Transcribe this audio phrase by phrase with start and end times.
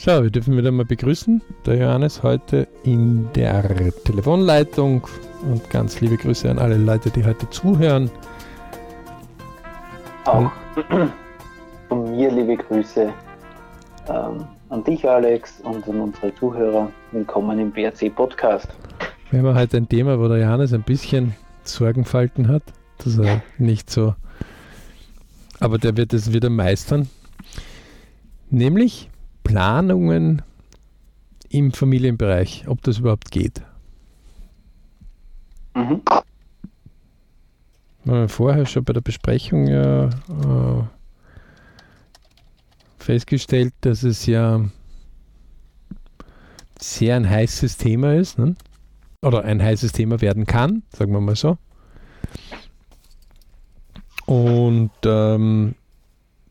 [0.00, 1.42] So, wir dürfen wieder mal begrüßen.
[1.66, 5.04] Der Johannes heute in der Telefonleitung
[5.42, 8.08] und ganz liebe Grüße an alle Leute, die heute zuhören.
[10.24, 10.52] Auch
[11.88, 13.12] von mir liebe Grüße
[14.08, 16.92] ähm, an dich, Alex, und an unsere Zuhörer.
[17.10, 18.68] Willkommen im BRC Podcast.
[19.32, 22.62] Wir haben heute ein Thema, wo der Johannes ein bisschen Sorgenfalten hat,
[22.98, 24.14] dass er nicht so,
[25.58, 27.08] aber der wird es wieder meistern.
[28.48, 29.10] Nämlich
[29.48, 30.42] Planungen
[31.48, 33.62] im Familienbereich, ob das überhaupt geht.
[35.74, 36.02] Mhm.
[38.28, 40.82] Vorher schon bei der Besprechung ja äh,
[42.98, 44.60] festgestellt, dass es ja
[46.78, 48.54] sehr ein heißes Thema ist, ne?
[49.22, 51.56] oder ein heißes Thema werden kann, sagen wir mal so.
[54.26, 55.74] Und ähm,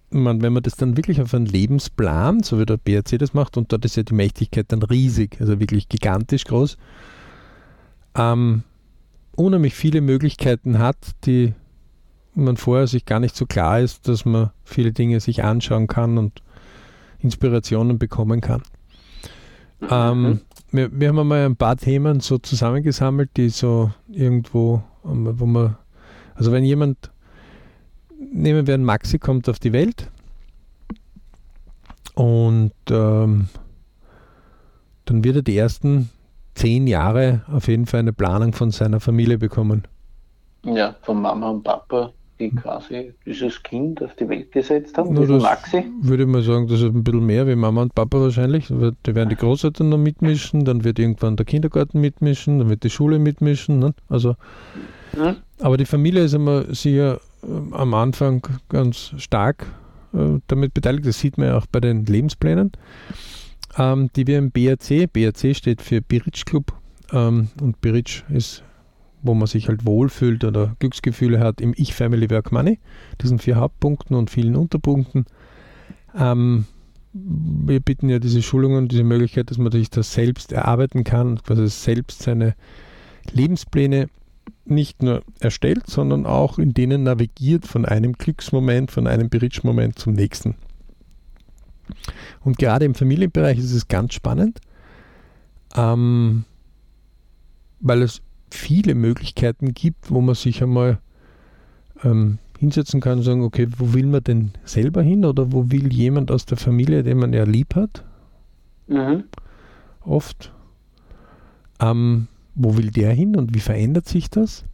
[0.09, 3.57] man, wenn man das dann wirklich auf einen Lebensplan, so wie der BRC das macht,
[3.57, 6.77] und dort ist ja die Mächtigkeit dann riesig, also wirklich gigantisch groß,
[8.15, 8.63] ähm,
[9.35, 11.53] unheimlich viele Möglichkeiten hat, die
[12.33, 16.17] man vorher sich gar nicht so klar ist, dass man viele Dinge sich anschauen kann
[16.17, 16.41] und
[17.19, 18.61] Inspirationen bekommen kann.
[19.79, 19.87] Mhm.
[19.89, 25.77] Ähm, wir, wir, haben einmal ein paar Themen so zusammengesammelt, die so irgendwo, wo man,
[26.35, 27.11] also wenn jemand
[28.19, 30.09] nehmen wir an, Maxi kommt auf die Welt
[32.15, 33.47] und ähm,
[35.05, 36.09] dann wird er die ersten
[36.55, 39.83] zehn Jahre auf jeden Fall eine Planung von seiner Familie bekommen.
[40.65, 45.37] Ja, von Mama und Papa, die quasi dieses Kind auf die Welt gesetzt haben, diesen
[45.37, 45.85] Maxi.
[46.01, 48.67] Würde ich mal sagen, das ist ein bisschen mehr wie Mama und Papa wahrscheinlich.
[48.67, 52.89] Die werden die Großeltern noch mitmischen, dann wird irgendwann der Kindergarten mitmischen, dann wird die
[52.89, 53.79] Schule mitmischen.
[53.79, 53.93] Ne?
[54.09, 54.35] Also,
[55.15, 55.35] mhm.
[55.61, 59.65] Aber die Familie ist immer sicher am Anfang ganz stark
[60.13, 61.05] äh, damit beteiligt.
[61.05, 62.71] Das sieht man ja auch bei den Lebensplänen,
[63.77, 66.73] ähm, die wir im BRC, BRC steht für Biritsch Club
[67.11, 68.63] ähm, und Biritsch ist,
[69.21, 72.79] wo man sich halt wohlfühlt oder Glücksgefühle hat im Ich Family Work Money,
[73.21, 75.25] diesen vier Hauptpunkten und vielen Unterpunkten.
[76.15, 76.65] Ähm,
[77.13, 81.67] wir bieten ja diese Schulungen, diese Möglichkeit, dass man sich das selbst erarbeiten kann quasi
[81.67, 82.55] selbst seine
[83.31, 84.07] Lebenspläne
[84.69, 90.13] nicht nur erstellt, sondern auch in denen navigiert von einem Glücksmoment, von einem Bridge-Moment zum
[90.13, 90.55] nächsten.
[92.43, 94.59] Und gerade im Familienbereich ist es ganz spannend,
[95.75, 96.45] ähm,
[97.79, 100.99] weil es viele Möglichkeiten gibt, wo man sich einmal
[102.03, 105.93] ähm, hinsetzen kann und sagen, okay, wo will man denn selber hin oder wo will
[105.93, 108.03] jemand aus der Familie, den man ja lieb hat?
[108.87, 109.25] Mhm.
[110.01, 110.53] Oft.
[111.79, 114.65] Ähm, wo will der hin und wie verändert sich das?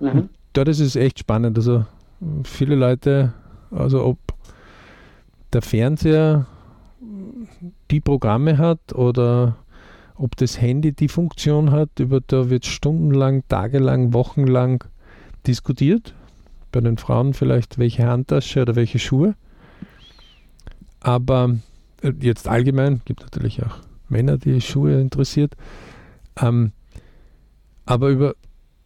[0.00, 0.08] Mhm.
[0.08, 1.58] Und dort ist es echt spannend.
[1.58, 1.84] Also
[2.44, 3.34] viele Leute,
[3.70, 4.18] also ob
[5.52, 6.46] der Fernseher
[7.90, 9.56] die Programme hat oder
[10.14, 14.84] ob das Handy die Funktion hat, über da wird stundenlang, tagelang, wochenlang
[15.46, 16.14] diskutiert.
[16.72, 19.34] Bei den Frauen vielleicht welche Handtasche oder welche Schuhe.
[21.00, 21.56] Aber
[22.02, 23.76] äh, jetzt allgemein, gibt natürlich auch
[24.08, 25.54] Männer, die Schuhe interessiert.
[26.40, 26.72] Ähm,
[27.88, 28.34] aber über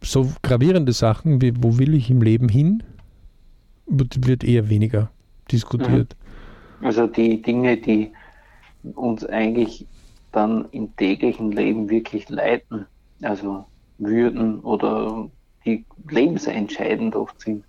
[0.00, 2.82] so gravierende Sachen wie wo will ich im Leben hin,
[3.86, 5.10] wird eher weniger
[5.50, 6.16] diskutiert.
[6.80, 6.86] Mhm.
[6.86, 8.12] Also die Dinge, die
[8.94, 9.86] uns eigentlich
[10.32, 12.86] dann im täglichen Leben wirklich leiten,
[13.22, 13.64] also
[13.98, 15.28] würden oder
[15.64, 17.64] die lebensentscheidend oft sind.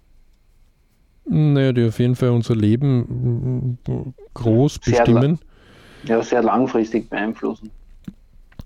[1.26, 3.78] Naja, die auf jeden Fall unser Leben
[4.34, 5.40] groß sehr bestimmen.
[6.06, 7.70] Ja, sehr langfristig beeinflussen.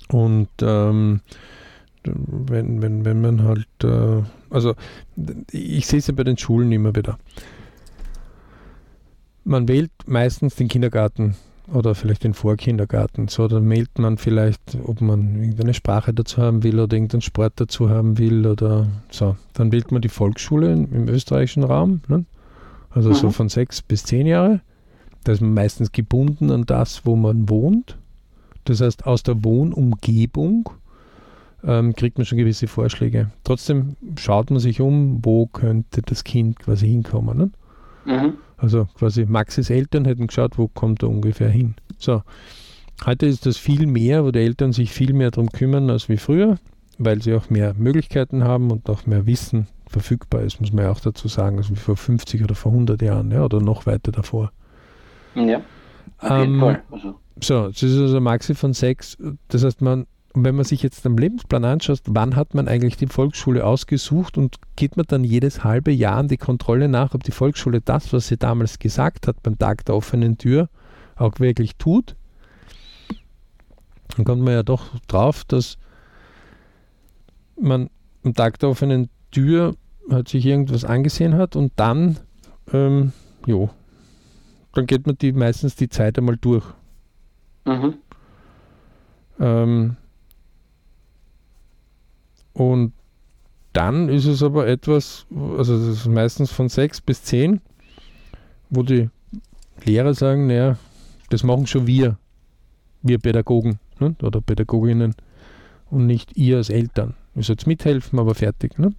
[0.10, 1.22] Und ähm,
[2.16, 4.76] wenn, wenn, wenn man halt, äh, also
[5.52, 7.18] ich sehe es ja bei den Schulen immer wieder.
[9.44, 11.36] Man wählt meistens den Kindergarten
[11.72, 13.28] oder vielleicht den Vorkindergarten.
[13.28, 17.54] So, dann wählt man vielleicht, ob man irgendeine Sprache dazu haben will oder irgendeinen Sport
[17.58, 19.36] dazu haben will oder so.
[19.54, 22.26] Dann wählt man die Volksschule im österreichischen Raum, ne?
[22.90, 23.16] also mhm.
[23.16, 24.62] so von sechs bis zehn Jahre.
[25.24, 27.98] Da ist man meistens gebunden an das, wo man wohnt.
[28.64, 30.70] Das heißt, aus der Wohnumgebung
[31.64, 33.32] ähm, kriegt man schon gewisse Vorschläge.
[33.44, 37.38] Trotzdem schaut man sich um, wo könnte das Kind quasi hinkommen.
[37.38, 37.52] Ne?
[38.06, 38.34] Mhm.
[38.58, 41.76] Also quasi Maxis Eltern hätten geschaut, wo kommt er ungefähr hin.
[42.00, 42.24] So,
[43.06, 46.18] heute ist das viel mehr, wo die Eltern sich viel mehr darum kümmern als wie
[46.18, 46.58] früher,
[46.98, 50.92] weil sie auch mehr Möglichkeiten haben und auch mehr Wissen verfügbar ist, muss man ja
[50.92, 54.12] auch dazu sagen, als wie vor 50 oder vor 100 Jahren ja, oder noch weiter
[54.12, 54.52] davor.
[55.36, 55.62] Ja,
[56.20, 56.84] auf jeden ähm, Fall.
[56.92, 57.20] Also.
[57.42, 59.18] So, das ist also Maxi von 6.
[59.50, 60.08] Das heißt, man
[60.38, 64.38] und wenn man sich jetzt am Lebensplan anschaut, wann hat man eigentlich die Volksschule ausgesucht
[64.38, 68.14] und geht man dann jedes halbe Jahr an die Kontrolle nach, ob die Volksschule das,
[68.14, 70.70] was sie damals gesagt hat beim Tag der offenen Tür,
[71.16, 72.16] auch wirklich tut?
[74.16, 75.80] dann kommt man ja doch drauf, dass
[77.60, 77.90] man
[78.24, 79.76] am Tag der offenen Tür
[80.12, 82.20] hat sich irgendwas angesehen hat und dann,
[82.72, 83.12] ähm,
[83.48, 83.72] jo,
[84.76, 86.66] dann geht man die meistens die Zeit einmal durch.
[87.66, 87.96] Mhm.
[89.40, 89.98] Ähm,
[92.58, 92.94] und
[93.72, 95.28] dann ist es aber etwas,
[95.58, 97.62] also das ist meistens von sechs bis zehn,
[98.72, 99.12] wo die
[99.86, 100.78] Lehrer sagen, naja,
[101.30, 102.18] das machen schon wir,
[103.04, 104.16] wir Pädagogen ne?
[104.24, 105.14] oder Pädagoginnen
[105.92, 107.14] und nicht ihr als Eltern.
[107.36, 108.80] Ihr sollt mithelfen, aber fertig.
[108.80, 108.96] Ne?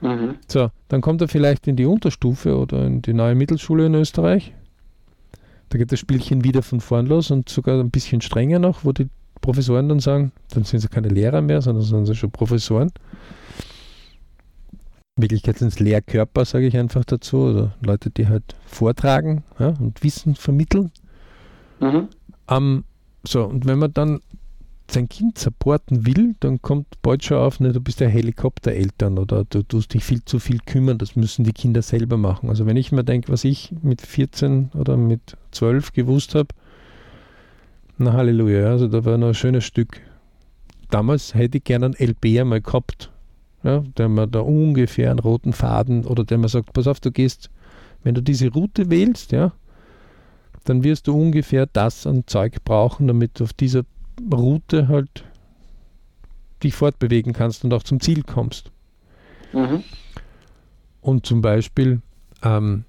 [0.00, 0.34] Mhm.
[0.48, 4.52] So, dann kommt er vielleicht in die Unterstufe oder in die neue Mittelschule in Österreich.
[5.68, 8.90] Da geht das Spielchen wieder von vorn los und sogar ein bisschen strenger noch, wo
[8.90, 9.08] die
[9.40, 12.90] Professoren dann sagen, dann sind sie keine Lehrer mehr, sondern sind sie schon Professoren.
[15.16, 19.68] In Wirklichkeit sind es Lehrkörper, sage ich einfach dazu, oder Leute, die halt vortragen ja,
[19.68, 20.90] und Wissen vermitteln.
[21.80, 22.08] Mhm.
[22.48, 22.84] Ähm,
[23.26, 24.20] so, und wenn man dann
[24.90, 29.44] sein Kind supporten will, dann kommt bald schon auf, ne, du bist ja Helikoptereltern oder
[29.44, 32.48] du tust dich viel zu viel kümmern, das müssen die Kinder selber machen.
[32.48, 36.48] Also wenn ich mir denke, was ich mit 14 oder mit 12 gewusst habe,
[37.98, 40.00] na Halleluja, also da war noch ein schönes Stück.
[40.90, 43.10] Damals hätte ich gerne einen LB einmal gehabt
[43.64, 47.10] ja, der mir da ungefähr einen roten Faden oder der mir sagt, pass auf, du
[47.10, 47.50] gehst,
[48.02, 49.52] wenn du diese Route wählst, ja,
[50.64, 53.82] dann wirst du ungefähr das an Zeug brauchen, damit du auf dieser
[54.32, 55.24] Route halt
[56.62, 58.70] dich fortbewegen kannst und auch zum Ziel kommst.
[59.52, 59.82] Mhm.
[61.00, 62.00] Und zum Beispiel
[62.42, 62.84] ähm,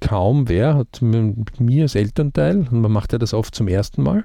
[0.00, 4.02] kaum wer hat mit mir als Elternteil, und man macht ja das oft zum ersten
[4.02, 4.24] Mal,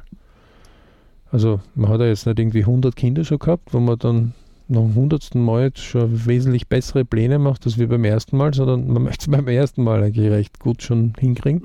[1.31, 4.34] also man hat ja jetzt nicht irgendwie 100 Kinder schon gehabt, wo man dann
[4.68, 8.54] nach dem hundertsten Mal jetzt schon wesentlich bessere Pläne macht, als wir beim ersten Mal,
[8.54, 11.64] sondern man möchte es beim ersten Mal eigentlich recht gut schon hinkriegen.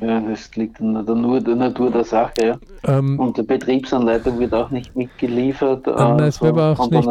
[0.00, 2.32] Ja, das liegt in der, nur der Natur der Sache.
[2.40, 2.58] Ja.
[2.84, 5.86] Ähm, und der Betriebsanleitung wird auch nicht mitgeliefert.
[5.86, 7.08] Äh, nein, es, so auch nicht,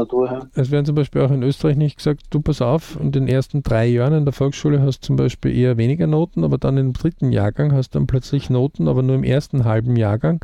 [0.56, 3.64] es werden zum Beispiel auch in Österreich nicht gesagt, du pass auf, in den ersten
[3.64, 6.94] drei Jahren in der Volksschule hast du zum Beispiel eher weniger Noten, aber dann im
[6.94, 10.44] dritten Jahrgang hast du dann plötzlich Noten, aber nur im ersten halben Jahrgang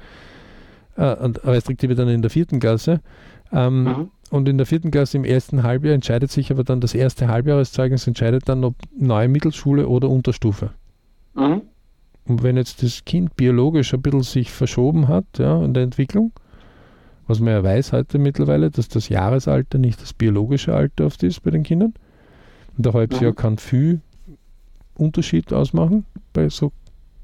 [0.95, 3.01] äh, und restriktive dann in der vierten Klasse.
[3.51, 4.11] Ähm, mhm.
[4.29, 8.05] Und in der vierten Klasse im ersten Halbjahr entscheidet sich aber dann das erste Halbjahreszeugnis,
[8.05, 10.71] entscheidet dann, ob neue Mittelschule oder Unterstufe.
[11.33, 11.61] Mhm.
[12.29, 16.31] Und wenn jetzt das Kind biologisch ein bisschen sich verschoben hat ja, in der Entwicklung,
[17.27, 21.41] was man ja weiß heute mittlerweile, dass das Jahresalter nicht das biologische Alter oft ist
[21.41, 21.93] bei den Kindern.
[22.77, 23.25] Und ein halbes mhm.
[23.25, 24.01] Jahr kann viel
[24.95, 26.71] Unterschied ausmachen bei so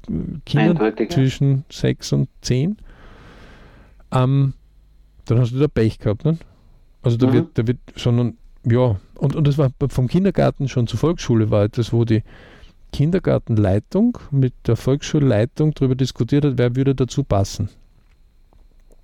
[0.08, 1.78] äh, Kindern Eindeutig, zwischen ja.
[1.78, 2.76] 6 und 10
[4.12, 4.54] ähm,
[5.24, 6.24] dann hast du da Pech gehabt.
[6.24, 6.38] Ne?
[7.02, 7.32] Also da, mhm.
[7.32, 11.64] wird, da wird schon, ja, und, und das war vom Kindergarten schon zur Volksschule war
[11.64, 12.22] etwas, wo die
[12.92, 17.68] Kindergartenleitung mit der Volksschulleitung darüber diskutiert hat, wer würde dazu passen.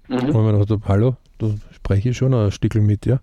[0.09, 0.35] Mhm.
[0.35, 3.21] Und man dachte, hallo, da spreche ich schon ein Stückel mit, ja.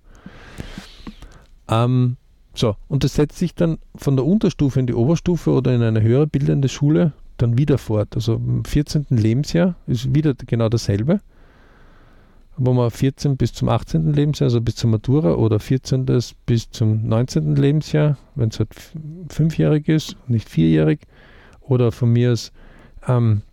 [1.69, 2.17] Ähm,
[2.53, 6.01] so, und das setzt sich dann von der Unterstufe in die Oberstufe oder in eine
[6.01, 8.15] höhere bildende Schule dann wieder fort.
[8.15, 9.05] Also im 14.
[9.09, 11.21] Lebensjahr ist wieder genau dasselbe
[12.59, 14.13] wo man 14 bis zum 18.
[14.13, 16.05] Lebensjahr, also bis zur Matura oder 14.
[16.45, 17.55] bis zum 19.
[17.55, 18.69] Lebensjahr, wenn es halt
[19.29, 20.99] fünfjährig ist, nicht vierjährig,
[21.61, 22.51] oder von mir aus
[23.07, 23.43] ähm,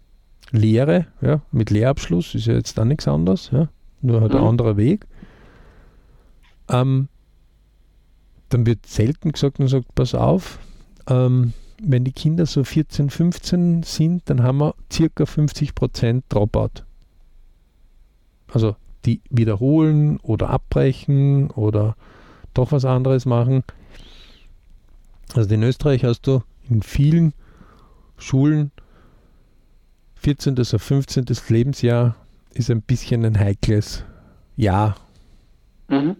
[0.50, 3.68] Lehre, ja, mit Lehrabschluss, ist ja jetzt dann nichts anderes, ja,
[4.02, 4.38] nur halt mhm.
[4.38, 5.06] ein anderer Weg.
[6.68, 7.08] Ähm,
[8.48, 10.58] dann wird selten gesagt und sagt, pass auf,
[11.08, 16.84] ähm, wenn die Kinder so 14, 15 sind, dann haben wir circa 50% Dropout.
[18.48, 21.96] Also die wiederholen oder abbrechen oder
[22.54, 23.62] doch was anderes machen.
[25.34, 27.32] Also in Österreich hast du in vielen
[28.18, 28.72] Schulen
[30.16, 30.54] 14.
[30.54, 31.24] oder 15.
[31.48, 32.16] Lebensjahr
[32.52, 34.04] ist ein bisschen ein heikles
[34.56, 34.96] Jahr.
[35.88, 36.16] Mhm.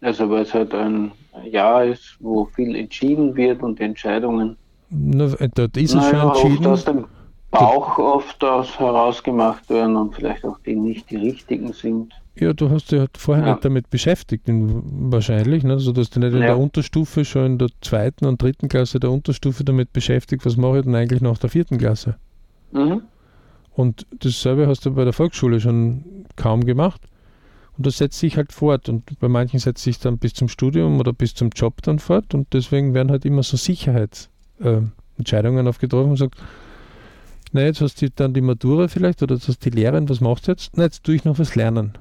[0.00, 1.12] Also weil es halt ein
[1.44, 4.56] Jahr ist, wo viel entschieden wird und Entscheidungen.
[4.90, 6.66] Na, dort ist es naja, schon entschieden.
[6.66, 7.06] Aus dem
[7.50, 12.12] Bauch oft aus herausgemacht werden und vielleicht auch die nicht die richtigen sind.
[12.38, 13.52] Ja, du hast dich halt vorher ja.
[13.52, 15.64] nicht damit beschäftigt, wahrscheinlich.
[15.64, 15.74] Ne?
[15.74, 16.48] Also, dass du nicht in ja.
[16.48, 20.78] der Unterstufe, schon in der zweiten und dritten Klasse der Unterstufe damit beschäftigt, was mache
[20.78, 22.16] ich denn eigentlich nach der vierten Klasse?
[22.72, 23.00] Mhm.
[23.74, 27.00] Und dasselbe hast du bei der Volksschule schon kaum gemacht.
[27.76, 28.88] Und das setzt sich halt fort.
[28.88, 32.34] Und bei manchen setzt sich dann bis zum Studium oder bis zum Job dann fort.
[32.34, 36.36] Und deswegen werden halt immer so Sicherheitsentscheidungen äh, aufgetroffen und sagt,
[37.52, 40.20] na, jetzt hast du dann die Matura vielleicht oder jetzt hast du die Lehrerin, was
[40.20, 40.76] machst du jetzt?
[40.76, 41.92] Na, jetzt tue ich noch was lernen.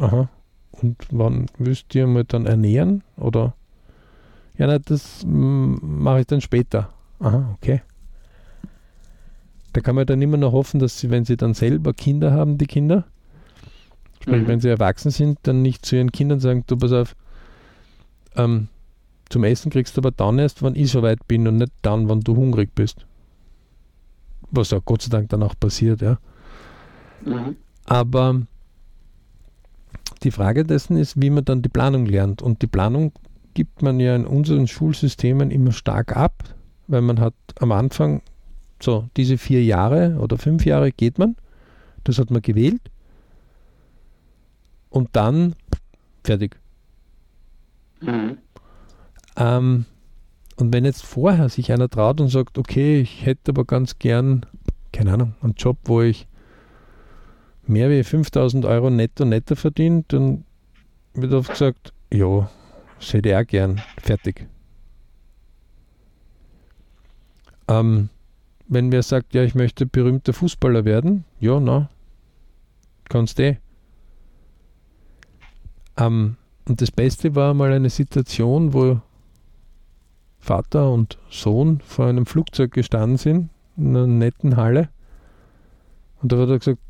[0.00, 0.28] Aha.
[0.72, 3.02] Und wann müsst ihr mal dann ernähren?
[3.16, 3.54] Oder?
[4.56, 6.90] Ja, na, das mache ich dann später.
[7.20, 7.82] Aha, okay.
[9.72, 12.58] Da kann man dann immer noch hoffen, dass sie, wenn sie dann selber Kinder haben,
[12.58, 13.04] die Kinder,
[14.20, 14.48] sprich, mhm.
[14.48, 17.14] wenn sie erwachsen sind, dann nicht zu ihren Kindern sagen, du pass auf,
[18.36, 18.68] ähm,
[19.28, 22.20] zum Essen kriegst du aber dann erst, wenn ich soweit bin und nicht dann, wenn
[22.20, 23.06] du hungrig bist.
[24.50, 26.18] Was ja Gott sei Dank dann auch passiert, ja.
[27.24, 27.56] Mhm.
[27.84, 28.42] Aber
[30.22, 32.42] die Frage dessen ist, wie man dann die Planung lernt.
[32.42, 33.12] Und die Planung
[33.54, 36.42] gibt man ja in unseren Schulsystemen immer stark ab,
[36.86, 38.22] weil man hat am Anfang
[38.82, 41.36] so diese vier Jahre oder fünf Jahre geht man,
[42.04, 42.80] das hat man gewählt
[44.88, 45.54] und dann
[46.24, 46.58] fertig.
[48.00, 48.38] Mhm.
[49.36, 49.84] Ähm,
[50.56, 54.46] und wenn jetzt vorher sich einer traut und sagt, okay, ich hätte aber ganz gern,
[54.92, 56.26] keine Ahnung, einen Job, wo ich
[57.70, 60.44] mehr wie 5000 Euro netto netto verdiene, dann
[61.14, 62.50] wird oft gesagt, ja,
[62.98, 64.46] das hätte ich auch gern, fertig.
[67.68, 68.10] Ähm,
[68.66, 71.88] wenn wer sagt, ja, ich möchte berühmter Fußballer werden, ja, na,
[73.08, 73.56] kannst du eh.
[75.96, 76.36] Ähm,
[76.68, 79.00] und das Beste war mal eine Situation, wo
[80.38, 84.88] Vater und Sohn vor einem Flugzeug gestanden sind, in einer netten Halle.
[86.22, 86.80] Und da hat er gesagt,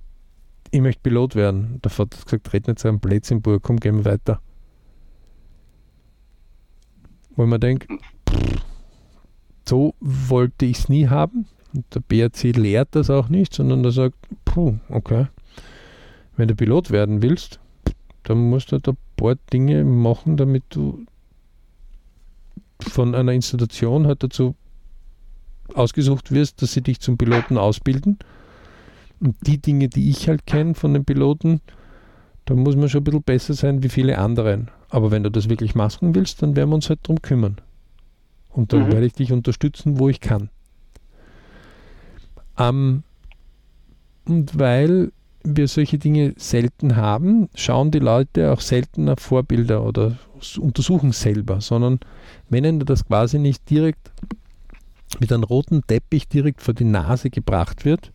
[0.70, 1.80] ich möchte Pilot werden.
[1.82, 4.40] Der Vater hat gesagt, red nicht so ein Blödsinn, Burg, komm, gehen wir weiter.
[7.36, 7.88] Wo man denkt,
[9.68, 11.46] so wollte ich es nie haben.
[11.74, 15.26] Und der BRC lehrt das auch nicht, sondern er sagt, puh, okay,
[16.36, 17.60] wenn du Pilot werden willst,
[18.24, 21.04] dann musst du halt ein paar Dinge machen, damit du
[22.80, 24.54] von einer Institution halt dazu
[25.74, 28.18] ausgesucht wirst, dass sie dich zum Piloten ausbilden.
[29.20, 31.60] Und die Dinge, die ich halt kenne von den Piloten,
[32.46, 34.70] da muss man schon ein bisschen besser sein wie viele anderen.
[34.88, 37.60] Aber wenn du das wirklich machen willst, dann werden wir uns halt darum kümmern.
[38.48, 38.92] Und dann mhm.
[38.92, 40.50] werde ich dich unterstützen, wo ich kann.
[42.58, 43.04] Ähm,
[44.24, 45.12] und weil
[45.42, 50.18] wir solche Dinge selten haben, schauen die Leute auch seltener Vorbilder oder
[50.58, 52.00] untersuchen selber, sondern
[52.48, 54.10] wenn ihnen das quasi nicht direkt
[55.18, 58.12] mit einem roten Teppich direkt vor die Nase gebracht wird,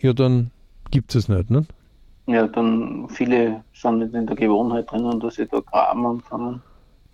[0.00, 0.50] ja, dann
[0.90, 1.64] gibt es es nicht, ne?
[2.26, 6.62] Ja, dann viele sind nicht in der Gewohnheit drinnen, dass sie da graben anfangen.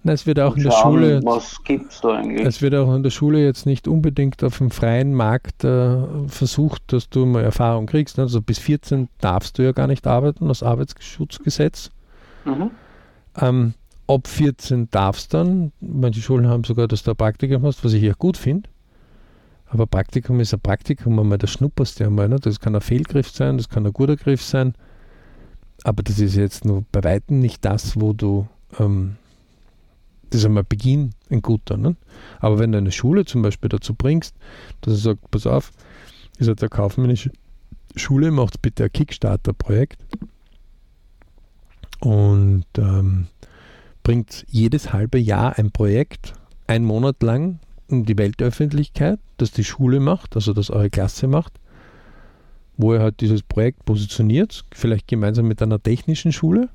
[0.04, 1.20] Na, es wird auch in der Schule.
[1.25, 2.47] Was gibt's da eigentlich?
[2.47, 6.82] Es wird auch in der Schule jetzt nicht unbedingt auf dem freien Markt äh, versucht,
[6.92, 8.16] dass du mal Erfahrung kriegst.
[8.16, 8.25] Ne?
[8.25, 11.90] Also bis 14 darfst du ja gar nicht arbeiten, das Arbeitsschutzgesetz.
[12.44, 12.70] Mhm.
[13.40, 13.75] Ähm,
[14.06, 18.02] ab 14 darfst dann, manche Schulen haben sogar, dass du ein Praktikum hast, was ich
[18.02, 18.68] ja gut finde.
[19.68, 22.28] Aber Praktikum ist ein Praktikum, einmal das schnupperst du einmal.
[22.28, 22.40] Ne?
[22.40, 24.75] Das kann ein Fehlgriff sein, das kann ein guter Griff sein.
[25.84, 28.48] Aber das ist jetzt nur bei Weitem nicht das, wo du
[28.78, 29.16] ähm,
[30.30, 31.76] das ist einmal Beginn ein guter.
[31.76, 31.96] Ne?
[32.40, 34.34] Aber wenn du eine Schule zum Beispiel dazu bringst,
[34.80, 35.72] dass er sagt, pass auf,
[36.38, 37.30] ihr seid eine kaufmännische
[37.96, 40.04] Schule, macht bitte ein Kickstarter-Projekt
[42.00, 43.26] und ähm,
[44.02, 46.34] bringt jedes halbe Jahr ein Projekt,
[46.66, 47.58] ein Monat lang
[47.88, 51.54] die Weltöffentlichkeit, das die Schule macht, also das eure Klasse macht,
[52.76, 56.68] wo ihr halt dieses Projekt positioniert, vielleicht gemeinsam mit einer technischen Schule.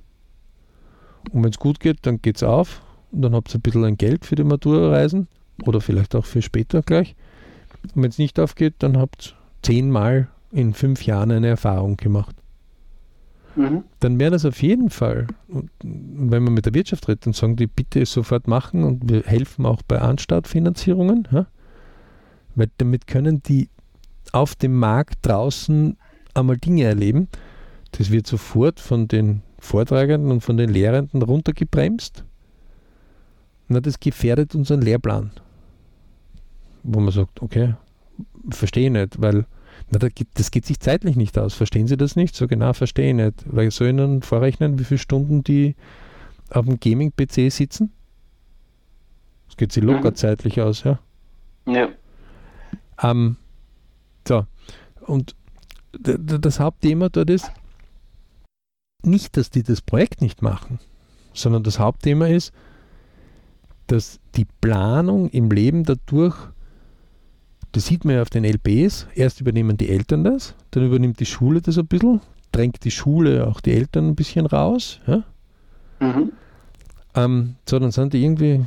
[1.31, 3.85] Und wenn es gut geht, dann geht es auf und dann habt ihr ein bisschen
[3.85, 5.27] ein Geld für die Matura-Reisen
[5.65, 7.15] oder vielleicht auch für später gleich.
[7.95, 12.35] Und wenn es nicht aufgeht, dann habt ihr zehnmal in fünf Jahren eine Erfahrung gemacht.
[13.55, 13.83] Mhm.
[13.99, 17.55] Dann wäre das auf jeden Fall, und wenn man mit der Wirtschaft redet, dann sagen
[17.55, 21.47] die, bitte sofort machen und wir helfen auch bei Anstartfinanzierungen, ja?
[22.55, 23.69] weil damit können die
[24.31, 25.97] auf dem Markt draußen
[26.33, 27.27] einmal Dinge erleben.
[27.91, 32.25] Das wird sofort von den Vortragenden und von den Lehrenden runtergebremst
[33.67, 35.31] na, das gefährdet unseren Lehrplan.
[36.83, 37.75] Wo man sagt, okay,
[38.49, 39.45] verstehe nicht, weil
[39.89, 41.53] na, das geht sich zeitlich nicht aus.
[41.53, 42.35] Verstehen Sie das nicht?
[42.35, 43.43] So genau verstehe ich nicht.
[43.45, 45.75] Weil soll ich Ihnen vorrechnen, wie viele Stunden die
[46.49, 47.91] auf dem Gaming-PC sitzen?
[49.47, 50.15] Das geht sich locker mhm.
[50.15, 50.99] zeitlich aus, ja?
[51.67, 51.89] Ja.
[53.01, 53.37] Ähm,
[54.27, 54.45] so,
[55.01, 55.35] und
[55.99, 57.51] das Hauptthema dort ist
[59.03, 60.79] nicht, dass die das Projekt nicht machen,
[61.33, 62.53] sondern das Hauptthema ist,
[63.87, 66.35] dass die Planung im Leben dadurch,
[67.73, 71.25] das sieht man ja auf den LPs, erst übernehmen die Eltern das, dann übernimmt die
[71.25, 74.99] Schule das ein bisschen, drängt die Schule auch die Eltern ein bisschen raus.
[75.07, 75.23] Ja?
[75.99, 76.31] Mhm.
[77.15, 78.65] Ähm, so, dann sind die irgendwie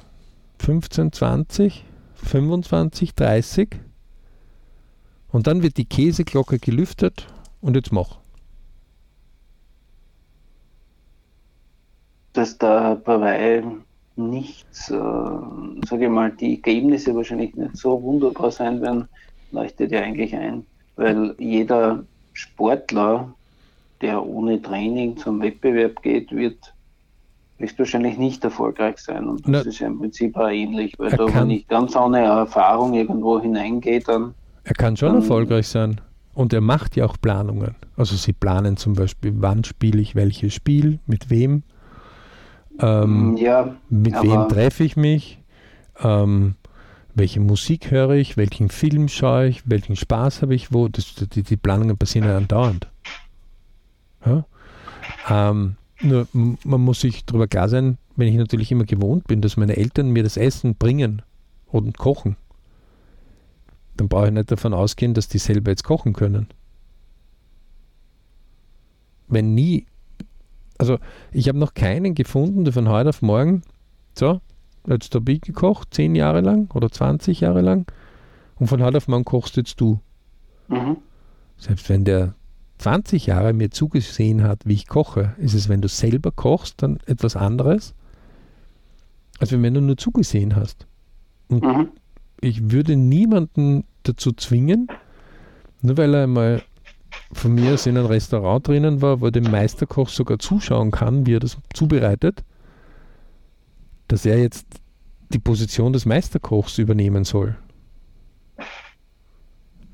[0.58, 1.84] 15, 20,
[2.14, 3.76] 25, 30
[5.28, 7.28] und dann wird die Käseglocke gelüftet
[7.60, 8.18] und jetzt mach.
[12.32, 13.84] Dass da bei
[14.16, 14.92] nicht, äh,
[15.86, 19.08] sage ich mal, die Ergebnisse wahrscheinlich nicht so wunderbar sein werden,
[19.52, 20.64] leuchtet ja eigentlich ein,
[20.96, 23.32] weil jeder Sportler,
[24.00, 26.74] der ohne Training zum Wettbewerb geht, wird
[27.58, 29.26] höchstwahrscheinlich nicht erfolgreich sein.
[29.26, 32.20] Und das Na, ist ja im Prinzip auch ähnlich, weil da, wenn ich ganz ohne
[32.20, 34.34] Erfahrung irgendwo hineingehe, dann.
[34.64, 36.00] Er kann schon dann, erfolgreich sein.
[36.34, 37.74] Und er macht ja auch Planungen.
[37.96, 41.62] Also sie planen zum Beispiel, wann spiele ich welches Spiel, mit wem,
[42.80, 45.42] ähm, ja, mit wem treffe ich mich,
[46.00, 46.56] ähm,
[47.14, 50.88] welche Musik höre ich, welchen Film schaue ich, welchen Spaß habe ich wo.
[50.88, 52.88] Das, die, die Planungen passieren ja andauernd.
[54.24, 54.44] Ja?
[55.28, 59.56] Ähm, nur man muss sich darüber klar sein, wenn ich natürlich immer gewohnt bin, dass
[59.56, 61.22] meine Eltern mir das Essen bringen
[61.66, 62.36] und kochen,
[63.96, 66.48] dann brauche ich nicht davon ausgehen, dass die selber jetzt kochen können.
[69.28, 69.86] Wenn nie,
[70.78, 70.98] also
[71.32, 73.62] ich habe noch keinen gefunden, der von heute auf morgen,
[74.14, 74.40] so,
[74.86, 77.90] jetzt habe ich gekocht, zehn Jahre lang oder 20 Jahre lang,
[78.56, 80.00] und von heute auf morgen kochst jetzt du.
[80.68, 80.98] Mhm.
[81.58, 82.34] Selbst wenn der
[82.78, 86.98] 20 Jahre mir zugesehen hat, wie ich koche, ist es, wenn du selber kochst, dann
[87.06, 87.94] etwas anderes,
[89.38, 90.86] als wenn du nur zugesehen hast.
[91.48, 91.88] Und mhm.
[92.40, 94.88] ich würde niemanden dazu zwingen,
[95.82, 96.62] nur weil er einmal
[97.32, 101.34] von mir aus in einem Restaurant drinnen war, wo der Meisterkoch sogar zuschauen kann, wie
[101.34, 102.44] er das zubereitet,
[104.08, 104.66] dass er jetzt
[105.30, 107.56] die Position des Meisterkochs übernehmen soll.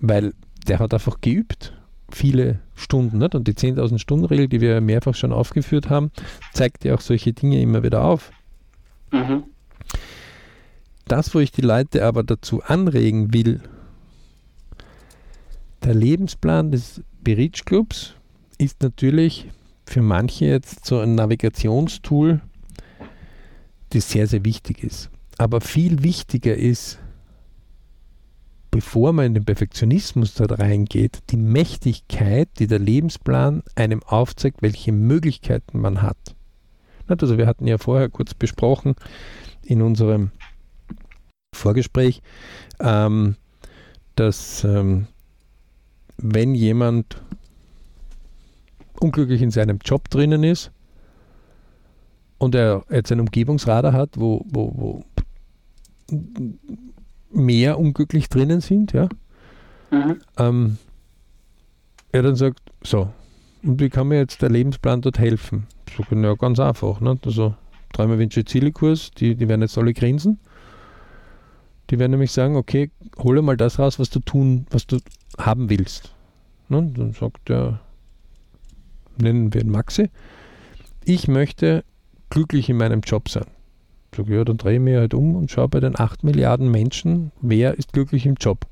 [0.01, 0.35] Weil
[0.67, 1.73] der hat einfach geübt
[2.15, 3.19] viele Stunden.
[3.19, 3.35] Nicht?
[3.35, 6.11] Und die 10.000 Stunden Regel, die wir mehrfach schon aufgeführt haben,
[6.53, 8.31] zeigt ja auch solche Dinge immer wieder auf.
[9.11, 9.45] Mhm.
[11.07, 13.61] Das, wo ich die Leute aber dazu anregen will,
[15.83, 18.15] der Lebensplan des Beach Clubs
[18.59, 19.49] ist natürlich
[19.87, 22.41] für manche jetzt so ein Navigationstool,
[23.91, 25.11] das sehr, sehr wichtig ist.
[25.39, 26.99] Aber viel wichtiger ist,
[28.71, 34.93] bevor man in den Perfektionismus dort reingeht, die Mächtigkeit, die der Lebensplan einem aufzeigt, welche
[34.93, 36.35] Möglichkeiten man hat.
[37.07, 38.95] Also wir hatten ja vorher kurz besprochen
[39.63, 40.31] in unserem
[41.55, 42.23] Vorgespräch,
[42.81, 43.37] ähm,
[44.17, 45.07] dass ähm,
[46.23, 47.21] wenn jemand
[49.01, 50.71] unglücklich in seinem Job drinnen ist
[52.39, 55.05] und er jetzt einen Umgebungsradar hat, wo, wo, wo
[57.33, 59.09] mehr unglücklich drinnen sind, ja,
[59.91, 60.21] mhm.
[60.39, 60.79] ähm,
[62.13, 63.09] er dann sagt, so,
[63.63, 65.67] und wie kann mir jetzt der Lebensplan dort helfen?
[65.97, 67.01] So, ja, ganz einfach.
[67.01, 67.19] Ne?
[67.25, 67.55] Also
[67.93, 70.39] dreimal Vinci Ziele-Kurs, die, die werden jetzt alle grinsen.
[71.93, 74.97] Die werden nämlich sagen, okay, hole mal das raus, was du tun, was du
[75.37, 76.15] haben willst.
[76.71, 76.91] Ne?
[76.97, 77.81] Dann sagt er,
[79.19, 80.09] nennen wir ihn Maxi,
[81.05, 81.85] ich möchte
[82.31, 83.45] glücklich in meinem Job sein.
[84.17, 87.31] Sag, ja, dann drehe ich mich halt um und schaue bei den 8 Milliarden Menschen,
[87.43, 88.67] wer ist glücklich im Job.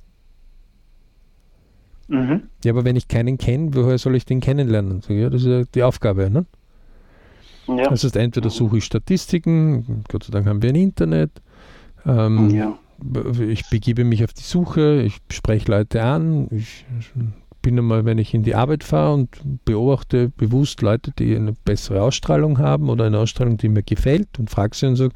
[2.09, 2.45] Mhm.
[2.65, 5.03] Ja, aber wenn ich keinen kenne, woher soll ich den kennenlernen?
[5.03, 6.31] Sag, ja, das ist ja die Aufgabe.
[6.31, 6.47] Ne?
[7.69, 7.91] Ja.
[7.91, 11.31] Das heißt, entweder suche ich Statistiken, Gott sei Dank haben wir ein Internet,
[12.07, 12.79] ähm, ja.
[13.41, 16.85] Ich begebe mich auf die Suche, ich spreche Leute an, ich
[17.63, 19.29] bin einmal, wenn ich in die Arbeit fahre und
[19.65, 24.51] beobachte bewusst Leute, die eine bessere Ausstrahlung haben oder eine Ausstrahlung, die mir gefällt und
[24.51, 25.13] frage sie und sage,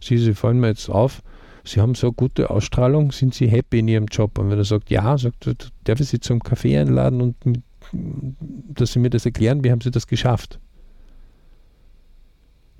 [0.00, 1.22] Sie, Sie fallen mir jetzt auf,
[1.64, 4.38] Sie haben so gute Ausstrahlung, sind Sie happy in Ihrem Job?
[4.38, 7.62] Und wenn er sagt, ja, sagt er, darf ich Sie zum Kaffee einladen und mit,
[7.92, 10.60] dass Sie mir das erklären, wie haben Sie das geschafft?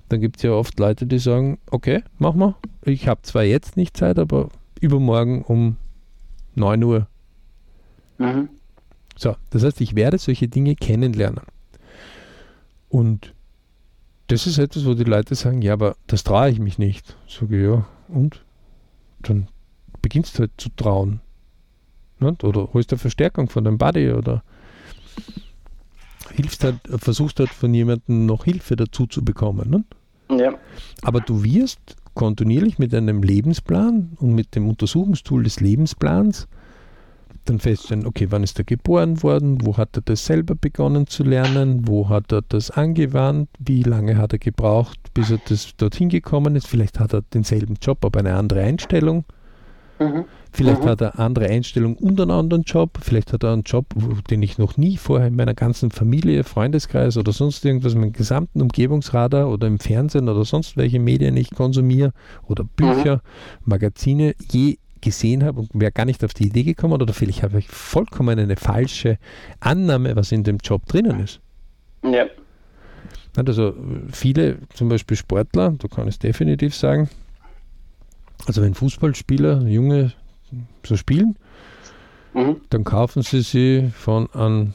[0.08, 2.54] Dann gibt es ja oft Leute, die sagen, okay, mach mal.
[2.82, 4.48] Ich habe zwar jetzt nicht Zeit, aber
[4.80, 5.76] übermorgen um
[6.54, 7.08] 9 Uhr.
[8.18, 8.48] Mhm.
[9.16, 11.44] So, das heißt, ich werde solche Dinge kennenlernen.
[12.88, 13.34] Und
[14.28, 17.16] das ist etwas, wo die Leute sagen, ja, aber das traue ich mich nicht.
[17.28, 18.44] Sage ja, und?
[19.20, 19.48] Dann
[20.02, 21.20] beginnst du halt zu trauen.
[22.18, 22.44] Nicht?
[22.44, 24.42] Oder holst du Verstärkung von deinem Buddy oder
[26.30, 29.84] hilfst halt, versuchst halt von jemandem noch Hilfe dazu zu bekommen.
[30.28, 30.40] Nicht?
[30.40, 30.54] Ja.
[31.02, 36.48] Aber du wirst kontinuierlich mit einem Lebensplan und mit dem Untersuchungstool des Lebensplans
[37.44, 41.22] dann feststellen, okay, wann ist er geboren worden, wo hat er das selber begonnen zu
[41.22, 46.08] lernen, wo hat er das angewandt, wie lange hat er gebraucht, bis er das dorthin
[46.08, 46.66] gekommen ist.
[46.66, 49.24] Vielleicht hat er denselben Job, aber eine andere Einstellung.
[49.98, 50.24] Mhm.
[50.52, 50.88] Vielleicht mhm.
[50.88, 52.98] hat er andere Einstellung und einen anderen Job.
[53.00, 53.86] Vielleicht hat er einen Job,
[54.30, 58.62] den ich noch nie vorher in meiner ganzen Familie, Freundeskreis oder sonst irgendwas, meinem gesamten
[58.62, 62.12] Umgebungsradar oder im Fernsehen oder sonst welche Medien ich konsumiere
[62.46, 63.70] oder Bücher, mhm.
[63.70, 67.58] Magazine je gesehen habe und wäre gar nicht auf die Idee gekommen oder vielleicht habe
[67.58, 69.18] ich vollkommen eine falsche
[69.60, 71.40] Annahme, was in dem Job drinnen ist.
[72.02, 72.26] Ja.
[73.36, 73.74] Also
[74.10, 77.10] viele, zum Beispiel Sportler, da kann ich es definitiv sagen,
[78.46, 80.12] also wenn Fußballspieler, Junge
[80.84, 81.36] so spielen,
[82.36, 82.60] Mhm.
[82.68, 84.74] Dann kaufen sie sie von einem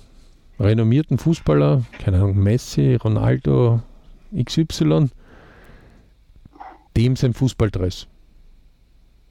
[0.60, 3.82] renommierten Fußballer, keine Ahnung, Messi, Ronaldo,
[4.36, 5.10] XY,
[6.98, 8.08] dem sein Fußballdress.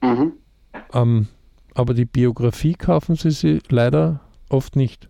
[0.01, 0.33] Mhm.
[0.93, 1.27] Ähm,
[1.73, 5.09] aber die Biografie kaufen sie sie leider oft nicht.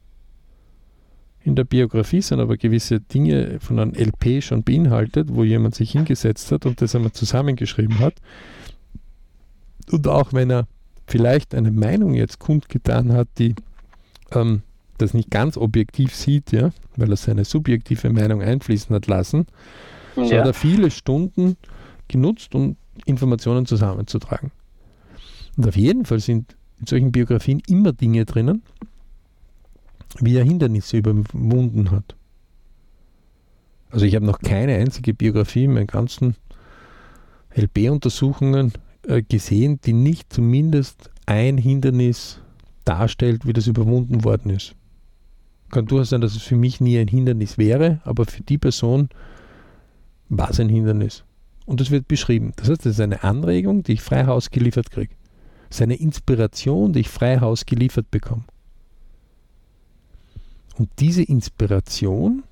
[1.44, 5.92] In der Biografie sind aber gewisse Dinge von einem LP schon beinhaltet, wo jemand sich
[5.92, 8.16] hingesetzt hat und das einmal zusammengeschrieben hat.
[9.90, 10.68] Und auch wenn er
[11.08, 13.56] vielleicht eine Meinung jetzt kundgetan hat, die
[14.32, 14.62] ähm,
[14.98, 19.48] das nicht ganz objektiv sieht, ja, weil er seine subjektive Meinung einfließen hat lassen,
[20.16, 20.26] ja.
[20.26, 21.58] so hat er viele Stunden
[22.08, 24.52] genutzt, um Informationen zusammenzutragen.
[25.58, 28.64] Und auf jeden Fall sind in solchen Biografien immer Dinge drinnen,
[30.20, 32.16] wie er Hindernisse überwunden hat.
[33.90, 36.36] Also ich habe noch keine einzige Biografie in meinen ganzen
[37.56, 38.74] LB-Untersuchungen
[39.20, 42.40] gesehen, die nicht zumindest ein Hindernis
[42.86, 44.76] darstellt, wie das überwunden worden ist.
[45.70, 49.10] Kann durchaus sein, dass es für mich nie ein Hindernis wäre, aber für die Person
[50.30, 51.24] war es ein Hindernis.
[51.66, 52.54] Und das wird beschrieben.
[52.56, 55.14] Das heißt, das ist eine Anregung, die ich frei Haus geliefert kriege.
[55.70, 58.44] Das ist eine Inspiration, die ich frei Haus geliefert bekomme.
[60.78, 62.44] Und diese Inspiration,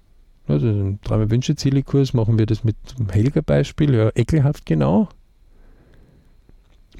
[0.47, 4.65] also im Träume Wünsche Ziele Kurs machen wir das mit dem Helga Beispiel, ja, ekelhaft
[4.65, 5.09] genau,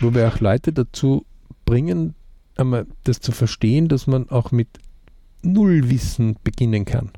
[0.02, 1.26] wo wir auch Leute dazu
[1.66, 2.16] bringen,
[2.56, 4.68] einmal das zu verstehen, dass man auch mit
[5.42, 7.12] Nullwissen beginnen kann.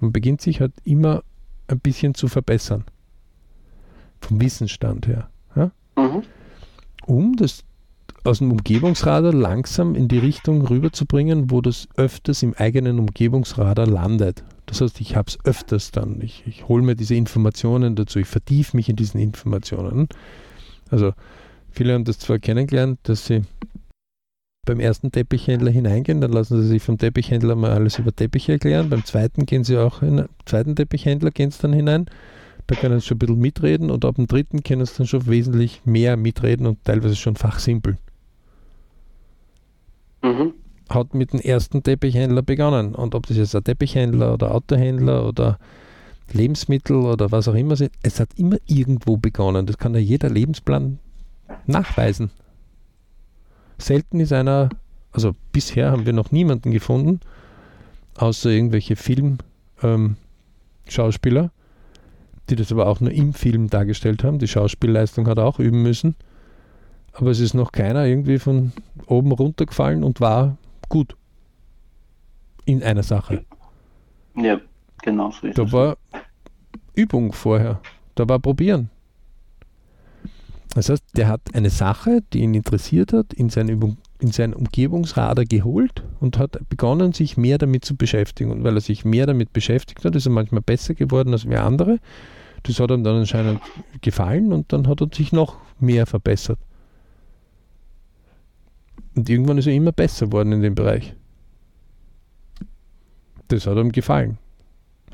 [0.00, 1.22] Man beginnt sich halt immer
[1.68, 2.84] ein bisschen zu verbessern.
[4.20, 5.28] Vom Wissensstand her.
[5.54, 5.70] Ja?
[5.96, 6.22] Mhm.
[7.06, 7.64] Um das
[8.24, 14.44] aus dem Umgebungsradar langsam in die Richtung rüberzubringen, wo das öfters im eigenen Umgebungsradar landet.
[14.66, 16.20] Das heißt, ich habe es öfters dann.
[16.20, 20.08] Ich, ich hole mir diese Informationen dazu, ich vertiefe mich in diesen Informationen.
[20.92, 21.14] Also
[21.70, 23.42] viele haben das zwar kennengelernt, dass sie
[24.64, 28.90] beim ersten Teppichhändler hineingehen, dann lassen sie sich vom Teppichhändler mal alles über Teppiche erklären.
[28.90, 32.06] Beim zweiten gehen sie auch in den zweiten Teppichhändler gehen sie dann hinein.
[32.68, 35.26] Da können sie schon ein bisschen mitreden und ab dem dritten können sie dann schon
[35.26, 37.98] wesentlich mehr mitreden und teilweise schon fachsimpeln.
[40.22, 40.54] Mhm.
[40.90, 42.94] Hat mit dem ersten Teppichhändler begonnen.
[42.94, 45.58] Und ob das jetzt ein Teppichhändler oder Autohändler oder
[46.32, 49.66] Lebensmittel oder was auch immer sind, es hat immer irgendwo begonnen.
[49.66, 50.98] Das kann ja jeder Lebensplan
[51.66, 52.30] nachweisen.
[53.78, 54.70] Selten ist einer,
[55.12, 57.20] also bisher haben wir noch niemanden gefunden,
[58.16, 61.50] außer irgendwelche Filmschauspieler, ähm,
[62.48, 64.38] die das aber auch nur im Film dargestellt haben.
[64.38, 66.14] Die Schauspielleistung hat er auch üben müssen.
[67.14, 68.72] Aber es ist noch keiner irgendwie von
[69.06, 70.56] oben runtergefallen und war
[70.88, 71.14] gut
[72.64, 73.44] in einer Sache.
[74.34, 74.60] Ja,
[75.02, 75.72] genau so ist Da es.
[75.72, 75.96] war
[76.94, 77.80] Übung vorher.
[78.14, 78.90] Da war Probieren.
[80.74, 84.54] Das heißt, der hat eine Sache, die ihn interessiert hat, in sein, Übung, in sein
[84.54, 88.50] Umgebungsradar geholt und hat begonnen, sich mehr damit zu beschäftigen.
[88.50, 91.62] Und weil er sich mehr damit beschäftigt hat, ist er manchmal besser geworden als wir
[91.62, 91.98] andere.
[92.62, 93.60] Das hat ihm dann anscheinend
[94.00, 96.58] gefallen und dann hat er sich noch mehr verbessert.
[99.14, 101.14] Und irgendwann ist er immer besser geworden in dem Bereich.
[103.48, 104.38] Das hat ihm gefallen.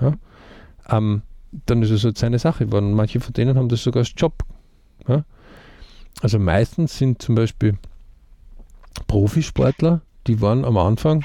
[0.00, 0.14] Ja?
[0.88, 1.22] Ähm,
[1.66, 2.92] dann ist es halt seine Sache geworden.
[2.92, 4.44] Manche von denen haben das sogar als Job.
[5.06, 5.24] Ja?
[6.20, 7.78] Also meistens sind zum Beispiel
[9.06, 11.24] Profisportler, die waren am Anfang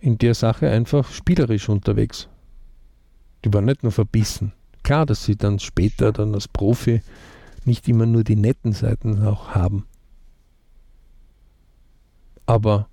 [0.00, 2.28] in der Sache einfach spielerisch unterwegs.
[3.44, 4.52] Die waren nicht nur verbissen.
[4.82, 7.02] Klar, dass sie dann später dann als Profi
[7.64, 9.86] nicht immer nur die netten Seiten auch haben.
[12.46, 12.88] Aber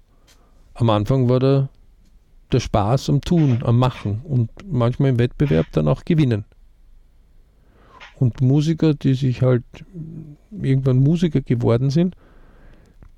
[0.75, 1.69] am Anfang war der,
[2.51, 6.45] der Spaß am Tun, am Machen und manchmal im Wettbewerb dann auch gewinnen.
[8.15, 9.63] Und Musiker, die sich halt
[10.51, 12.15] irgendwann Musiker geworden sind,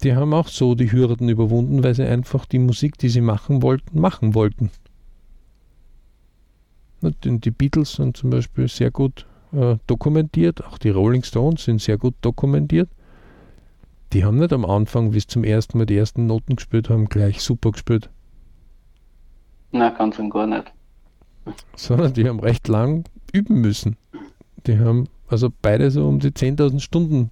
[0.04, 3.62] die haben auch so die Hürden überwunden, weil sie einfach die Musik, die sie machen
[3.62, 4.72] wollten, machen wollten.
[7.02, 11.98] Die Beatles sind zum Beispiel sehr gut äh, dokumentiert, auch die Rolling Stones sind sehr
[11.98, 12.90] gut dokumentiert.
[14.14, 17.06] Die haben nicht am Anfang, wie sie zum ersten Mal die ersten Noten gespielt haben,
[17.06, 18.10] gleich super gespielt.
[19.72, 20.72] Na, ganz und gar nicht.
[21.76, 23.98] Sondern die haben recht lang üben müssen.
[24.68, 27.32] Die haben also beide so um die 10.000 Stunden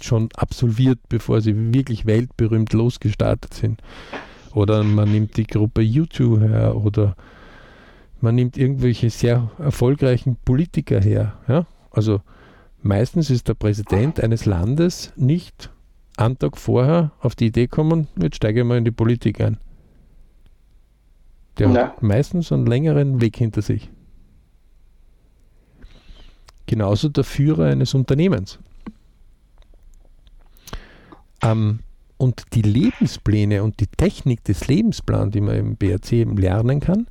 [0.00, 3.82] schon absolviert, bevor sie wirklich weltberühmt losgestartet sind.
[4.54, 7.16] Oder man nimmt die Gruppe YouTube her oder
[8.20, 11.34] man nimmt irgendwelche sehr erfolgreichen Politiker her.
[11.46, 11.66] Ja?
[11.90, 12.20] Also
[12.82, 15.70] meistens ist der Präsident eines Landes nicht
[16.16, 19.58] einen Tag vorher auf die Idee gekommen, jetzt steige ich mal in die Politik ein.
[21.58, 21.74] Der ja.
[21.88, 23.90] hat meistens einen längeren Weg hinter sich.
[26.66, 28.58] Genauso der Führer eines Unternehmens.
[31.42, 31.80] Ähm,
[32.18, 37.06] Und die Lebenspläne und die Technik des Lebensplans, die man im BRC eben lernen kann,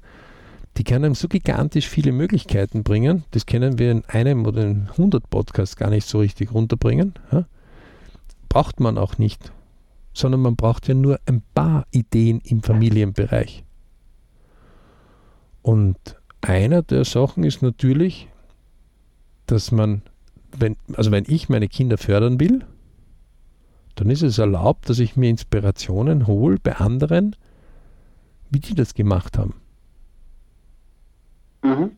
[0.76, 3.24] die kann einem so gigantisch viele Möglichkeiten bringen.
[3.32, 7.14] Das können wir in einem oder in 100 Podcasts gar nicht so richtig runterbringen.
[7.32, 7.48] Ja?
[8.50, 9.52] Braucht man auch nicht,
[10.14, 13.64] sondern man braucht ja nur ein paar Ideen im Familienbereich.
[15.68, 15.98] Und
[16.40, 18.30] einer der Sachen ist natürlich,
[19.48, 20.02] dass man,
[20.58, 22.64] wenn, also wenn ich meine Kinder fördern will,
[23.96, 27.36] dann ist es erlaubt, dass ich mir Inspirationen hole bei anderen,
[28.50, 29.56] wie die das gemacht haben.
[31.64, 31.92] Mhm.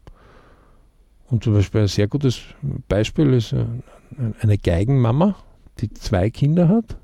[1.27, 2.41] Und zum Beispiel ein sehr gutes
[2.87, 3.65] Beispiel ist äh,
[4.41, 5.35] eine Geigenmama,
[5.77, 6.97] die zwei Kinder hat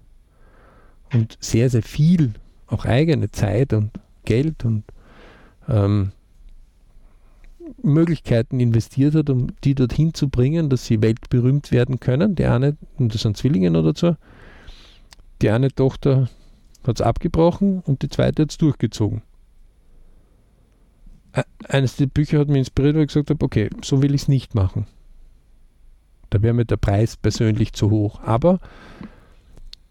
[1.13, 2.33] und sehr, sehr viel,
[2.65, 3.91] auch eigene Zeit und
[4.23, 4.83] Geld und
[5.69, 6.11] ähm,
[7.81, 12.35] Möglichkeiten investiert hat, um die dorthin zu bringen, dass sie weltberühmt werden können.
[12.35, 14.15] Die eine, und das sind Zwillinge oder so,
[15.41, 16.29] die eine Tochter
[16.85, 19.21] hat es abgebrochen und die zweite hat es durchgezogen
[21.67, 24.27] eines der Bücher hat mich inspiriert, weil ich gesagt habe, okay, so will ich es
[24.27, 24.87] nicht machen.
[26.29, 28.21] Da wäre mir der Preis persönlich zu hoch.
[28.21, 28.59] Aber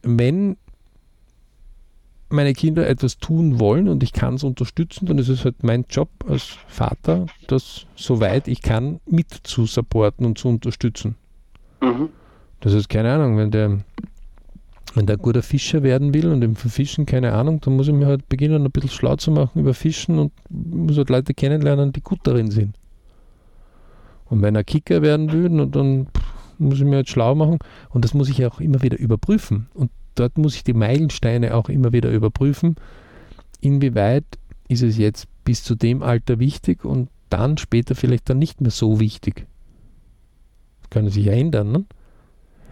[0.03, 0.57] wenn
[2.29, 5.85] meine Kinder etwas tun wollen und ich kann es unterstützen, dann ist es halt mein
[5.89, 11.17] Job als Vater, das soweit ich kann mit zu supporten und zu unterstützen.
[11.81, 12.09] Mhm.
[12.61, 13.81] Das ist keine Ahnung, wenn der
[14.95, 17.95] wenn der ein guter Fischer werden will und im Fischen keine Ahnung, dann muss ich
[17.95, 21.93] mir halt beginnen, ein bisschen schlau zu machen über Fischen und muss halt Leute kennenlernen,
[21.93, 22.77] die gut darin sind.
[24.27, 26.07] Und wenn er Kicker werden will, dann
[26.59, 27.59] muss ich mir halt schlau machen
[27.91, 29.67] und das muss ich auch immer wieder überprüfen.
[29.75, 32.77] Und dort muss ich die Meilensteine auch immer wieder überprüfen.
[33.61, 34.25] Inwieweit
[34.69, 38.71] ist es jetzt bis zu dem Alter wichtig und dann später vielleicht dann nicht mehr
[38.71, 39.47] so wichtig.
[40.81, 41.73] Das kann sich ja ändern.
[41.73, 41.85] Ne?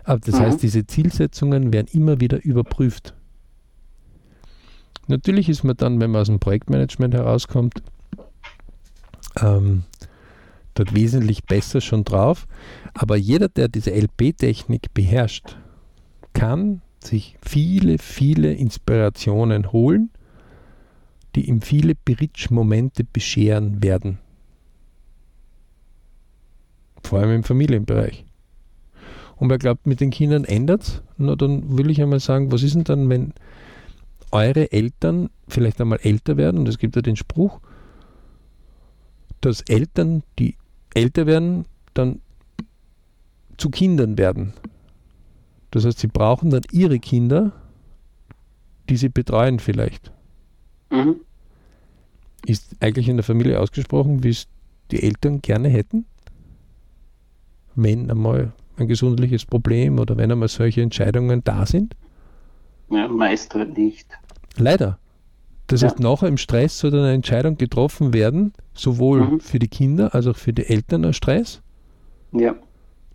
[0.05, 0.41] Aber das mhm.
[0.41, 3.15] heißt, diese Zielsetzungen werden immer wieder überprüft.
[5.09, 7.83] Natürlich ist man dann, wenn man aus dem Projektmanagement herauskommt,
[9.41, 9.85] ähm,
[10.75, 12.47] dort wesentlich besser schon drauf.
[12.95, 15.57] Aber jeder, der diese LP-Technik beherrscht,
[16.35, 20.11] kann sich viele, viele Inspirationen holen,
[21.35, 24.19] die ihm viele Bridge-Momente bescheren werden.
[27.03, 28.25] Vor allem im Familienbereich.
[29.37, 32.75] Und wer glaubt, mit den Kindern ändert na dann will ich einmal sagen, was ist
[32.75, 33.33] denn dann, wenn
[34.31, 37.61] eure Eltern vielleicht einmal älter werden, und es gibt ja den Spruch,
[39.41, 40.57] dass Eltern, die
[40.95, 42.21] älter werden, dann
[43.57, 44.55] zu Kindern werden.
[45.73, 47.53] Das heißt, sie brauchen dann ihre Kinder,
[48.89, 50.13] die sie betreuen vielleicht.
[50.91, 51.17] Mhm.
[52.47, 54.47] Ist eigentlich in der Familie ausgesprochen, wie es
[54.91, 56.05] die Eltern gerne hätten?
[57.75, 61.97] Wenn einmal ein gesundheitliches Problem oder wenn einmal solche Entscheidungen da sind?
[62.91, 64.07] Ja, meist halt nicht.
[64.59, 64.99] Leider.
[65.69, 65.89] Das ja.
[65.89, 69.41] heißt, nachher im Stress soll eine Entscheidung getroffen werden, sowohl mhm.
[69.41, 71.63] für die Kinder als auch für die Eltern ein Stress.
[72.33, 72.55] Ja.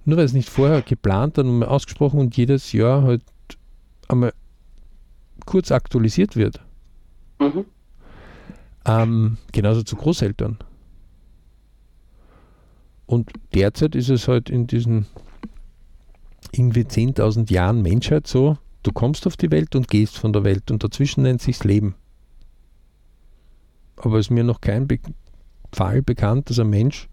[0.08, 3.22] Nur weil es nicht vorher geplant und ausgesprochen und jedes Jahr halt
[4.08, 4.32] einmal
[5.46, 6.62] kurz aktualisiert wird.
[7.40, 7.66] Mhm.
[8.86, 10.60] Ähm, genauso zu Großeltern.
[13.06, 15.08] Und derzeit ist es halt in diesen
[16.54, 20.72] irgendwie 10.000 Jahren Menschheit so, du kommst auf die Welt und gehst von der Welt
[20.72, 21.96] und dazwischen nennt sich's Leben.
[23.98, 25.00] Aber es ist mir noch kein Be
[25.74, 27.10] Fall bekannt, dass ein Mensch,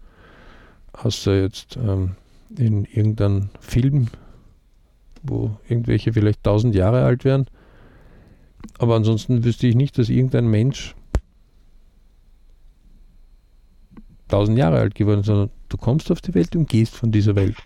[0.93, 2.15] außer jetzt ähm,
[2.57, 4.07] in irgendeinem Film,
[5.23, 7.47] wo irgendwelche vielleicht 1000 Jahre alt wären,
[8.77, 10.95] aber ansonsten wüsste ich nicht, dass irgendein Mensch
[14.29, 17.35] 1000 Jahre alt geworden ist, sondern du kommst auf die Welt und gehst von dieser
[17.35, 17.57] Welt.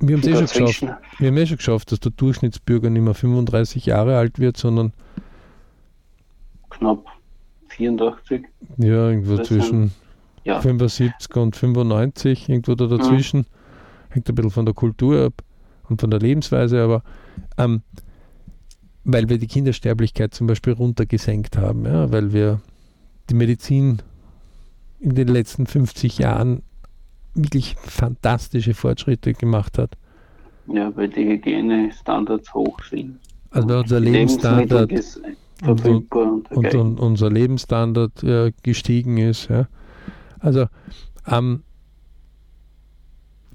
[0.00, 1.00] Wir haben es eh schon geschafft.
[1.18, 4.92] Wir haben eh schon geschafft, dass der Durchschnittsbürger nicht mehr 35 Jahre alt wird, sondern
[6.70, 7.04] knapp
[7.68, 8.46] 84.
[8.78, 9.92] Ja, irgendwo zwischen
[10.44, 10.60] ja.
[10.60, 13.40] 75 und 95, irgendwo da dazwischen.
[13.40, 13.44] Mhm.
[14.10, 15.42] Hängt ein bisschen von der Kultur ab
[15.88, 17.02] und von der Lebensweise, aber
[17.58, 17.82] ähm,
[19.04, 22.60] weil wir die Kindersterblichkeit zum Beispiel runtergesenkt haben, ja, weil wir
[23.28, 24.02] die Medizin
[24.98, 26.62] in den letzten 50 Jahren
[27.34, 29.96] wirklich fantastische Fortschritte gemacht hat.
[30.66, 33.18] Ja, weil die Hygienestandards hoch sind.
[33.50, 34.92] Also unser Lebensstandard
[35.62, 39.48] und, und, und, und, unser Lebensstandard ja, gestiegen ist.
[39.48, 39.68] Ja.
[40.40, 40.66] Also
[41.26, 41.62] ähm,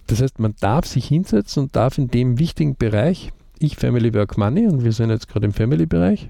[0.07, 4.37] das heißt, man darf sich hinsetzen und darf in dem wichtigen Bereich, ich Family Work
[4.37, 6.29] Money, und wir sind jetzt gerade im Family-Bereich,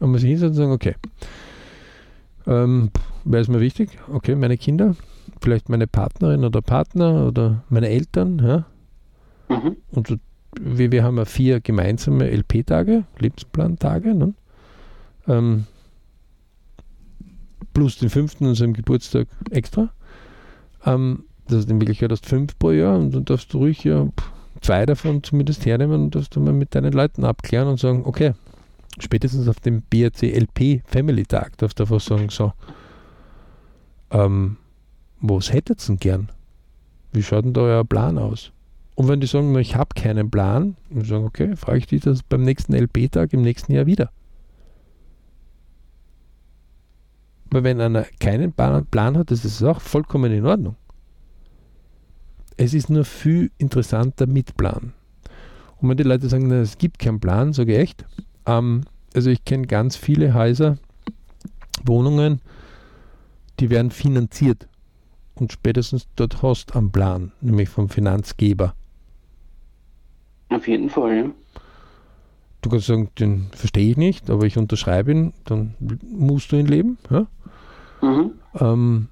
[0.00, 0.94] und man sich hinsetzen und sagen, okay,
[2.46, 2.90] ähm,
[3.24, 3.98] wer ist mir wichtig?
[4.10, 4.96] Okay, meine Kinder,
[5.42, 8.66] vielleicht meine Partnerin oder Partner oder meine Eltern, ja.
[9.54, 9.76] Mhm.
[9.90, 10.18] Und
[10.58, 14.34] wir, wir haben ja vier gemeinsame LP-Tage, Lebensplan-Tage, ne?
[15.28, 15.66] ähm,
[17.72, 19.90] plus den fünften unserem Geburtstag extra.
[20.84, 24.08] Ähm, das ist in Wirklichkeit erst fünf pro Jahr und dann darfst du ruhig ja
[24.60, 28.32] zwei davon zumindest hernehmen und darfst du mal mit deinen Leuten abklären und sagen, okay,
[28.98, 32.52] spätestens auf dem BRC LP Family Tag darfst du einfach sagen, so,
[34.10, 34.56] ähm,
[35.20, 36.32] was hättet ihr denn gern?
[37.12, 38.52] Wie schaut denn da euer Plan aus?
[38.94, 42.22] Und wenn die sagen, ich habe keinen Plan, dann sagen, okay, frage ich dich das
[42.22, 44.10] beim nächsten LP-Tag im nächsten Jahr wieder.
[47.50, 50.76] Weil wenn einer keinen Plan hat, das ist auch vollkommen in Ordnung.
[52.56, 54.92] Es ist nur viel interessanter mit Plan.
[55.78, 58.04] Und wenn die Leute sagen, na, es gibt keinen Plan, sage ich echt.
[58.46, 58.82] Ähm,
[59.14, 60.78] also ich kenne ganz viele Häuser,
[61.84, 62.40] Wohnungen,
[63.58, 64.68] die werden finanziert.
[65.34, 68.74] Und spätestens dort hast du einen Plan, nämlich vom Finanzgeber.
[70.50, 71.30] Auf jeden Fall, ja.
[72.62, 76.66] Du kannst sagen, den verstehe ich nicht, aber ich unterschreibe ihn, dann musst du ihn
[76.66, 76.98] leben.
[77.08, 77.26] Ja?
[78.02, 78.32] Mhm.
[78.58, 79.08] Ähm,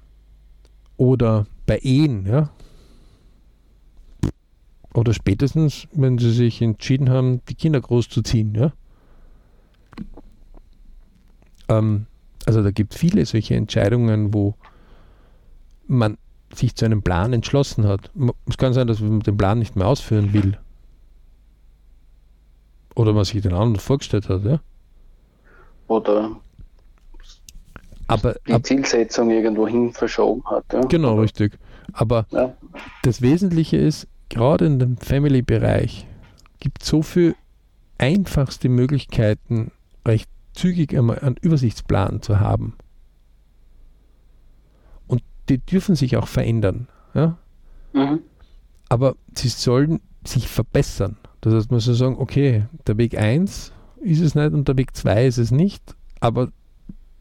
[0.97, 2.49] oder bei Ehen, ja.
[4.93, 8.73] Oder spätestens, wenn sie sich entschieden haben, die Kinder großzuziehen, ja.
[11.67, 12.07] Ähm,
[12.45, 14.55] also da gibt es viele solche Entscheidungen, wo
[15.87, 16.17] man
[16.53, 18.11] sich zu einem Plan entschlossen hat.
[18.47, 20.57] Es kann sein, dass man den Plan nicht mehr ausführen will.
[22.95, 24.59] Oder man sich den anderen vorgestellt hat, ja.
[25.87, 26.39] Oder
[28.09, 30.65] aber, die ab, Zielsetzung irgendwo hin verschoben hat.
[30.73, 30.81] Ja.
[30.81, 31.57] Genau, aber, richtig.
[31.93, 32.55] Aber ja.
[33.03, 36.07] das Wesentliche ist, gerade in dem Family-Bereich
[36.59, 37.35] gibt es so viele
[37.97, 39.71] einfachste Möglichkeiten,
[40.07, 42.75] recht zügig einmal einen Übersichtsplan zu haben.
[45.07, 46.87] Und die dürfen sich auch verändern.
[47.13, 47.37] Ja?
[47.93, 48.19] Mhm.
[48.89, 51.17] Aber sie sollen sich verbessern.
[51.41, 54.95] Das heißt, man soll sagen, okay, der Weg 1 ist es nicht und der Weg
[54.95, 56.49] 2 ist es nicht, aber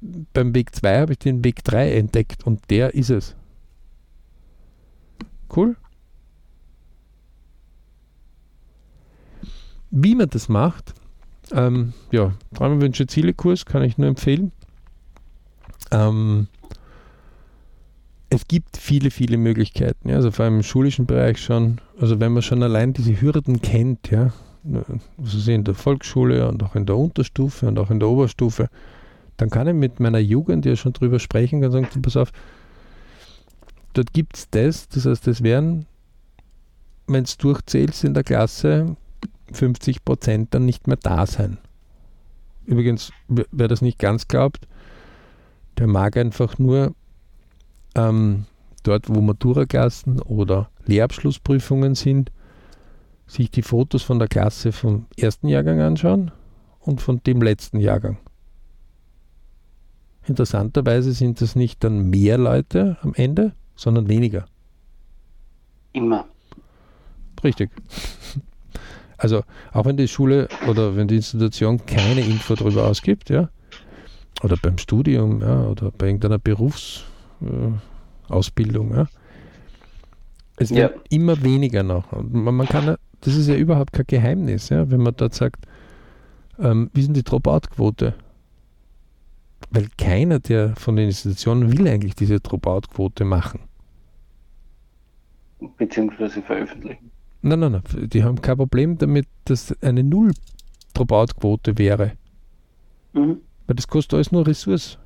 [0.00, 3.34] beim Weg 2 habe ich den Weg 3 entdeckt und der ist es.
[5.54, 5.76] Cool.
[9.90, 10.94] Wie man das macht,
[11.52, 14.52] ähm, ja, Träume, Ziele Kurs kann ich nur empfehlen.
[15.90, 16.48] Ähm,
[18.30, 21.80] es gibt viele, viele Möglichkeiten, ja, also vor allem im schulischen Bereich schon.
[21.98, 24.32] Also wenn man schon allein diese Hürden kennt, ja,
[25.16, 28.68] also in der Volksschule und auch in der Unterstufe und auch in der Oberstufe,
[29.38, 32.32] dann kann ich mit meiner Jugend ja schon drüber sprechen und sagen, pass auf,
[33.94, 35.86] dort gibt es das, das heißt, es werden,
[37.06, 38.96] wenn es durchzählst in der Klasse,
[39.52, 41.56] 50 Prozent dann nicht mehr da sein.
[42.66, 44.68] Übrigens, wer das nicht ganz glaubt,
[45.78, 46.94] der mag einfach nur
[47.94, 48.44] ähm,
[48.82, 52.32] dort, wo Maturaklassen oder Lehrabschlussprüfungen sind,
[53.26, 56.32] sich die Fotos von der Klasse vom ersten Jahrgang anschauen
[56.80, 58.18] und von dem letzten Jahrgang.
[60.28, 64.46] Interessanterweise sind das nicht dann mehr Leute am Ende, sondern weniger.
[65.92, 66.26] Immer.
[67.42, 67.70] Richtig.
[69.16, 73.48] Also auch wenn die Schule oder wenn die Institution keine Info darüber ausgibt, ja,
[74.44, 79.08] oder beim Studium, ja, oder bei irgendeiner Berufsausbildung, äh, ja,
[80.56, 81.00] es wird ja.
[81.10, 82.12] immer weniger noch.
[82.12, 85.66] Man, man, kann, das ist ja überhaupt kein Geheimnis, ja, wenn man dort sagt,
[86.60, 88.14] ähm, wie sind die Dropout-Quote?
[89.70, 93.60] Weil keiner der von den Institutionen will eigentlich diese Dropout-Quote machen.
[95.76, 97.10] Beziehungsweise veröffentlichen.
[97.42, 98.08] Nein, nein, nein.
[98.08, 102.12] Die haben kein Problem damit, dass eine Null-Dropout-Quote wäre.
[103.12, 103.40] Mhm.
[103.66, 104.98] Weil das kostet alles nur Ressource.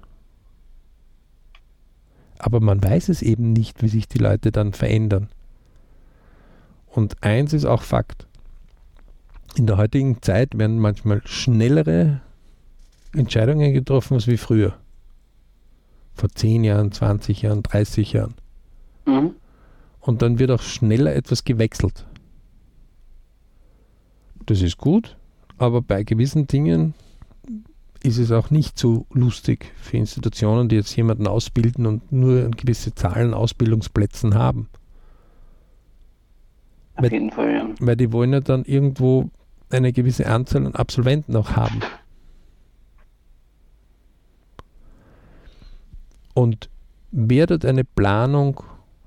[2.39, 5.29] Aber man weiß es eben nicht, wie sich die Leute dann verändern.
[6.89, 8.27] Und eins ist auch Fakt.
[9.57, 12.21] In der heutigen Zeit werden manchmal schnellere
[13.15, 14.75] Entscheidungen getroffen als wie früher.
[16.15, 18.35] Vor 10 Jahren, 20 Jahren, 30 Jahren.
[19.07, 19.35] Mhm.
[20.01, 22.07] Und dann wird auch schneller etwas gewechselt.
[24.47, 25.17] Das ist gut,
[25.59, 26.95] aber bei gewissen Dingen
[28.03, 32.95] ist es auch nicht so lustig für Institutionen, die jetzt jemanden ausbilden und nur gewisse
[32.95, 34.69] Zahlen Ausbildungsplätzen haben.
[36.97, 37.69] Auf weil, jeden Fall, ja.
[37.79, 39.31] Weil die wollen ja dann irgendwo
[39.71, 41.81] eine gewisse Anzahl an Absolventen auch haben.
[46.35, 46.69] Und
[47.11, 48.63] wer dort eine Planung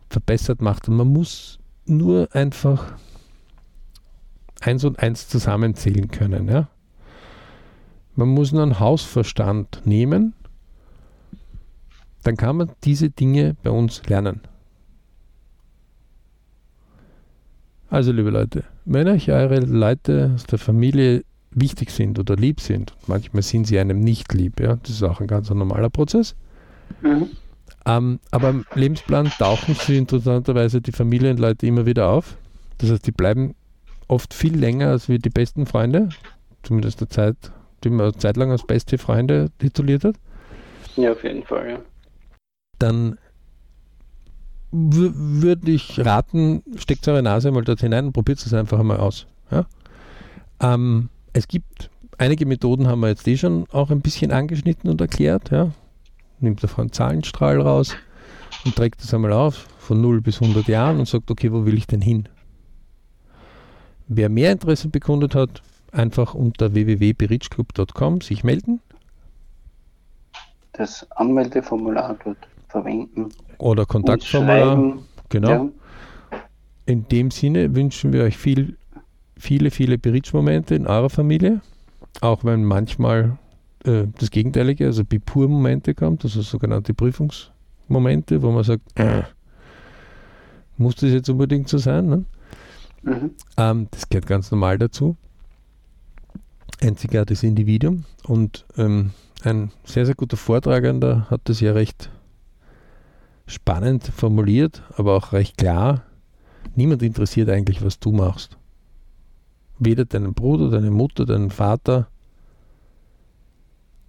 [0.10, 2.94] verbessert macht, und man muss nur einfach
[4.62, 6.48] eins und eins zusammenzählen können.
[6.48, 6.70] Ja?
[8.16, 10.34] Man muss nur einen Hausverstand nehmen,
[12.24, 14.42] dann kann man diese Dinge bei uns lernen.
[17.90, 22.96] Also liebe Leute, wenn euch eure Leute aus der Familie wichtig sind oder lieb sind,
[23.08, 26.36] manchmal sind sie einem nicht lieb, ja, das ist auch ein ganz normaler Prozess.
[27.02, 27.30] Mhm.
[27.86, 32.38] Ähm, aber im Lebensplan tauchen sie interessanterweise die Familienleute immer wieder auf.
[32.80, 33.56] Das heißt, die bleiben
[34.08, 36.10] oft viel länger als wie die besten Freunde,
[36.64, 37.36] zumindest der Zeit,
[37.84, 40.16] die man zeitlang als beste Freunde tituliert hat.
[40.96, 41.80] Ja, auf jeden Fall, ja.
[42.80, 43.18] Dann
[44.72, 49.26] würde ich raten, steckt eure Nase mal dort hinein und probiert es einfach einmal aus.
[49.52, 49.66] Ja?
[50.60, 55.00] Ähm, es gibt einige Methoden, haben wir jetzt eh schon auch ein bisschen angeschnitten und
[55.00, 55.52] erklärt.
[55.52, 55.72] Ja?
[56.40, 57.96] Nimmt davon einen Zahlenstrahl raus
[58.66, 61.78] und trägt das einmal auf von 0 bis 100 Jahren und sagt, okay, wo will
[61.78, 62.28] ich denn hin?
[64.08, 65.62] Wer mehr Interesse bekundet hat,
[65.92, 68.82] einfach unter www.berichclub.com sich melden.
[70.74, 73.30] Das Anmeldeformular dort verwenden.
[73.60, 74.98] Oder Kontaktformular.
[75.30, 75.50] Genau.
[75.50, 75.70] Ja.
[76.86, 78.78] In dem Sinne wünschen wir euch viel,
[79.38, 81.62] viele, viele Berichtsmomente in eurer Familie.
[82.22, 83.38] Auch wenn manchmal
[83.86, 89.24] äh, das Gegenteilige, also Bipur-Momente kommt, also sogenannte Prüfungsmomente, wo man sagt, äh,
[90.78, 92.08] muss das jetzt unbedingt so sein?
[92.08, 92.26] Ne?
[93.04, 93.32] Mhm.
[93.58, 95.16] Ähm, das gehört ganz normal dazu.
[96.82, 99.12] Einzigartiges Individuum und ähm,
[99.44, 102.10] ein sehr, sehr guter Vortragender hat das ja recht
[103.48, 106.04] spannend formuliert, aber auch recht klar.
[106.76, 108.58] Niemand interessiert eigentlich, was du machst.
[109.78, 112.08] Weder deinen Bruder, deine Mutter, deinen Vater.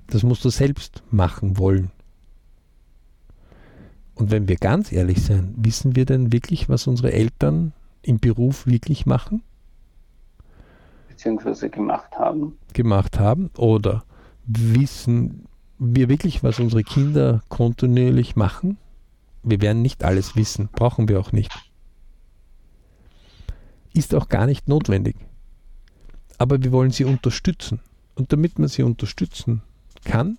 [0.09, 1.91] Das musst du selbst machen wollen.
[4.15, 8.67] Und wenn wir ganz ehrlich sein, wissen wir denn wirklich, was unsere Eltern im Beruf
[8.67, 9.43] wirklich machen?
[11.09, 12.57] Beziehungsweise gemacht haben.
[12.73, 14.05] Gemacht haben oder
[14.47, 15.47] wissen
[15.79, 18.79] wir wirklich, was unsere Kinder kontinuierlich machen?
[19.43, 21.53] Wir werden nicht alles wissen, brauchen wir auch nicht.
[23.93, 25.17] Ist auch gar nicht notwendig.
[26.39, 27.81] Aber wir wollen sie unterstützen.
[28.15, 29.63] Und damit man sie unterstützen
[30.07, 30.39] kann,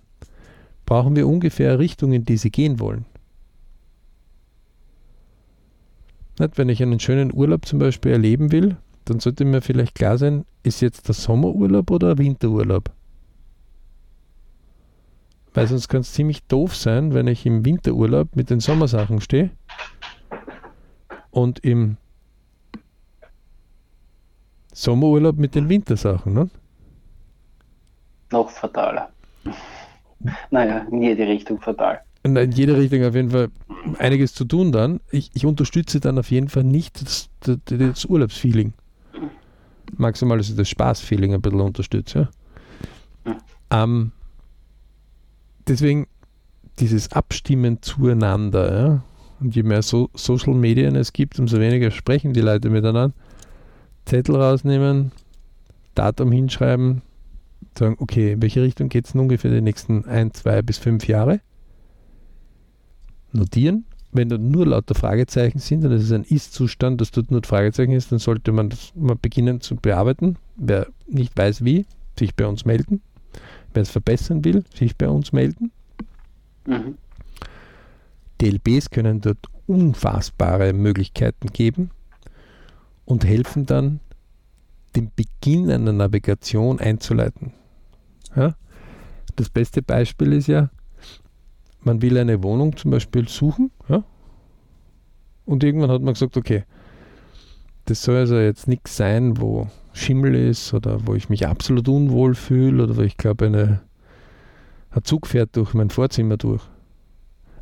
[0.86, 3.04] brauchen wir ungefähr eine Richtung, in die sie gehen wollen.
[6.38, 10.44] Wenn ich einen schönen Urlaub zum Beispiel erleben will, dann sollte mir vielleicht klar sein,
[10.62, 12.90] ist jetzt der Sommerurlaub oder der Winterurlaub?
[15.54, 19.50] Weil sonst kann es ziemlich doof sein, wenn ich im Winterurlaub mit den Sommersachen stehe
[21.30, 21.96] und im
[24.72, 26.34] Sommerurlaub mit den Wintersachen.
[26.34, 26.50] Ne?
[28.30, 29.10] Noch fataler.
[30.50, 32.00] Naja, in jede Richtung fatal.
[32.24, 33.48] In jede Richtung auf jeden Fall
[33.98, 35.00] einiges zu tun dann.
[35.10, 38.72] Ich, ich unterstütze dann auf jeden Fall nicht das, das, das Urlaubsfeeling.
[39.96, 42.28] Maximal, ich das Spaßfeeling ein bisschen unterstütze.
[43.24, 43.38] Ja?
[43.70, 44.12] Ähm,
[45.66, 46.06] deswegen
[46.80, 48.78] dieses Abstimmen zueinander.
[48.78, 49.04] Ja?
[49.40, 53.14] Und je mehr so Social Medien es gibt, umso weniger sprechen die Leute miteinander.
[54.04, 55.12] Zettel rausnehmen,
[55.94, 57.02] Datum hinschreiben,
[57.76, 61.06] sagen, okay, in welche Richtung geht es nun ungefähr die nächsten ein, zwei bis fünf
[61.06, 61.40] Jahre?
[63.32, 63.84] Notieren.
[64.10, 67.92] Wenn da nur lauter Fragezeichen sind und es ist ein Ist-Zustand, dass dort nur Fragezeichen
[67.92, 70.36] ist, dann sollte man das mal beginnen zu bearbeiten.
[70.56, 71.84] Wer nicht weiß wie,
[72.18, 73.02] sich bei uns melden.
[73.74, 75.70] Wer es verbessern will, sich bei uns melden.
[76.66, 76.96] Mhm.
[78.40, 81.90] DLBs können dort unfassbare Möglichkeiten geben
[83.04, 84.00] und helfen dann,
[84.98, 87.52] den Beginn einer Navigation einzuleiten.
[88.34, 88.54] Ja?
[89.36, 90.70] Das beste Beispiel ist ja,
[91.80, 94.02] man will eine Wohnung zum Beispiel suchen ja?
[95.44, 96.64] und irgendwann hat man gesagt, okay,
[97.84, 102.34] das soll also jetzt nichts sein, wo Schimmel ist oder wo ich mich absolut unwohl
[102.34, 103.80] fühle oder wo ich glaube, eine,
[104.90, 106.62] ein Zug fährt durch mein Vorzimmer durch.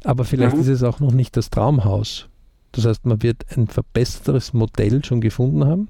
[0.05, 0.63] Aber vielleicht mhm.
[0.63, 2.29] ist es auch noch nicht das Traumhaus.
[2.73, 5.89] Das heißt, man wird ein verbessertes Modell schon gefunden haben,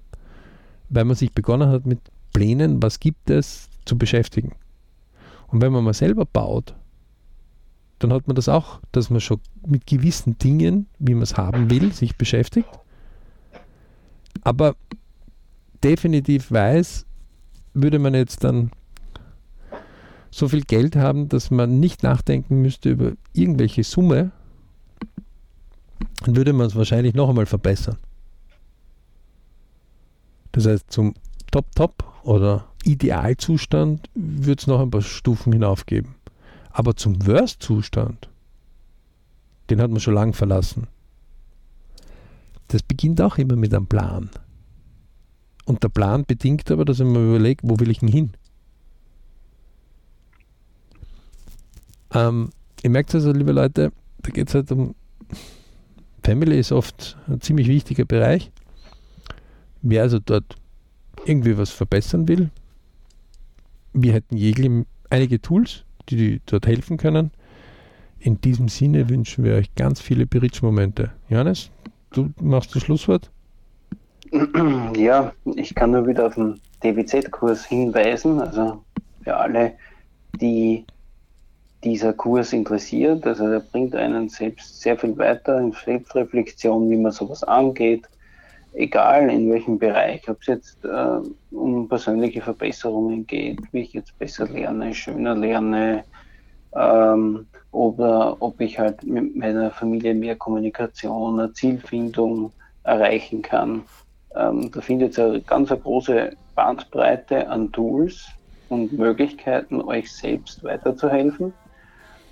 [0.88, 2.00] weil man sich begonnen hat mit
[2.32, 4.52] Plänen, was gibt es, zu beschäftigen.
[5.48, 6.74] Und wenn man mal selber baut,
[7.98, 11.70] dann hat man das auch, dass man schon mit gewissen Dingen, wie man es haben
[11.70, 12.68] will, sich beschäftigt.
[14.42, 14.76] Aber
[15.82, 17.06] definitiv weiß,
[17.74, 18.70] würde man jetzt dann
[20.30, 24.32] so viel Geld haben, dass man nicht nachdenken müsste über irgendwelche Summe,
[26.24, 27.96] dann würde man es wahrscheinlich noch einmal verbessern.
[30.56, 31.12] Das heißt, zum
[31.50, 36.14] Top-Top oder Idealzustand würde es noch ein paar Stufen hinaufgeben.
[36.70, 38.30] Aber zum Worst-Zustand,
[39.68, 40.86] den hat man schon lange verlassen.
[42.68, 44.30] Das beginnt auch immer mit einem Plan.
[45.66, 48.32] Und der Plan bedingt aber, dass ich mir überlege, wo will ich denn hin?
[52.12, 52.48] Ähm,
[52.82, 53.92] ihr merkt also, liebe Leute,
[54.22, 54.94] da geht es halt um
[56.22, 58.50] Family ist oft ein ziemlich wichtiger Bereich.
[59.88, 60.56] Wer also dort
[61.24, 62.50] irgendwie was verbessern will.
[63.92, 67.30] Wir hätten jegliche, einige Tools, die, die dort helfen können.
[68.18, 71.12] In diesem Sinne wünschen wir euch ganz viele Berichtsmomente.
[71.28, 71.70] Johannes,
[72.10, 73.30] du machst das Schlusswort?
[74.96, 78.40] Ja, ich kann nur wieder auf den DWZ-Kurs hinweisen.
[78.40, 78.82] Also
[79.22, 79.74] für alle,
[80.40, 80.84] die
[81.84, 83.24] dieser Kurs interessiert.
[83.24, 88.08] Also er bringt einen selbst sehr viel weiter in Selbstreflexion, wie man sowas angeht,
[88.76, 94.18] egal in welchem Bereich, ob es jetzt äh, um persönliche Verbesserungen geht, wie ich jetzt
[94.18, 96.04] besser lerne, schöner lerne,
[96.74, 102.52] ähm, oder ob ich halt mit meiner Familie mehr Kommunikation, eine Zielfindung
[102.84, 103.82] erreichen kann.
[104.34, 108.26] Ähm, da findet ihr eine ganz eine große Bandbreite an Tools
[108.68, 111.52] und Möglichkeiten, euch selbst weiterzuhelfen.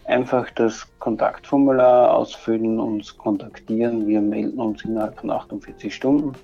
[0.07, 4.07] Einfach das Kontaktformular ausfüllen, uns kontaktieren.
[4.07, 6.34] Wir melden uns innerhalb von 48 Stunden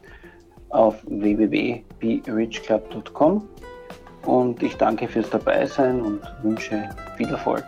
[0.70, 3.46] auf www.berichclub.com
[4.24, 7.64] und ich danke fürs Dabeisein und wünsche viel Erfolg.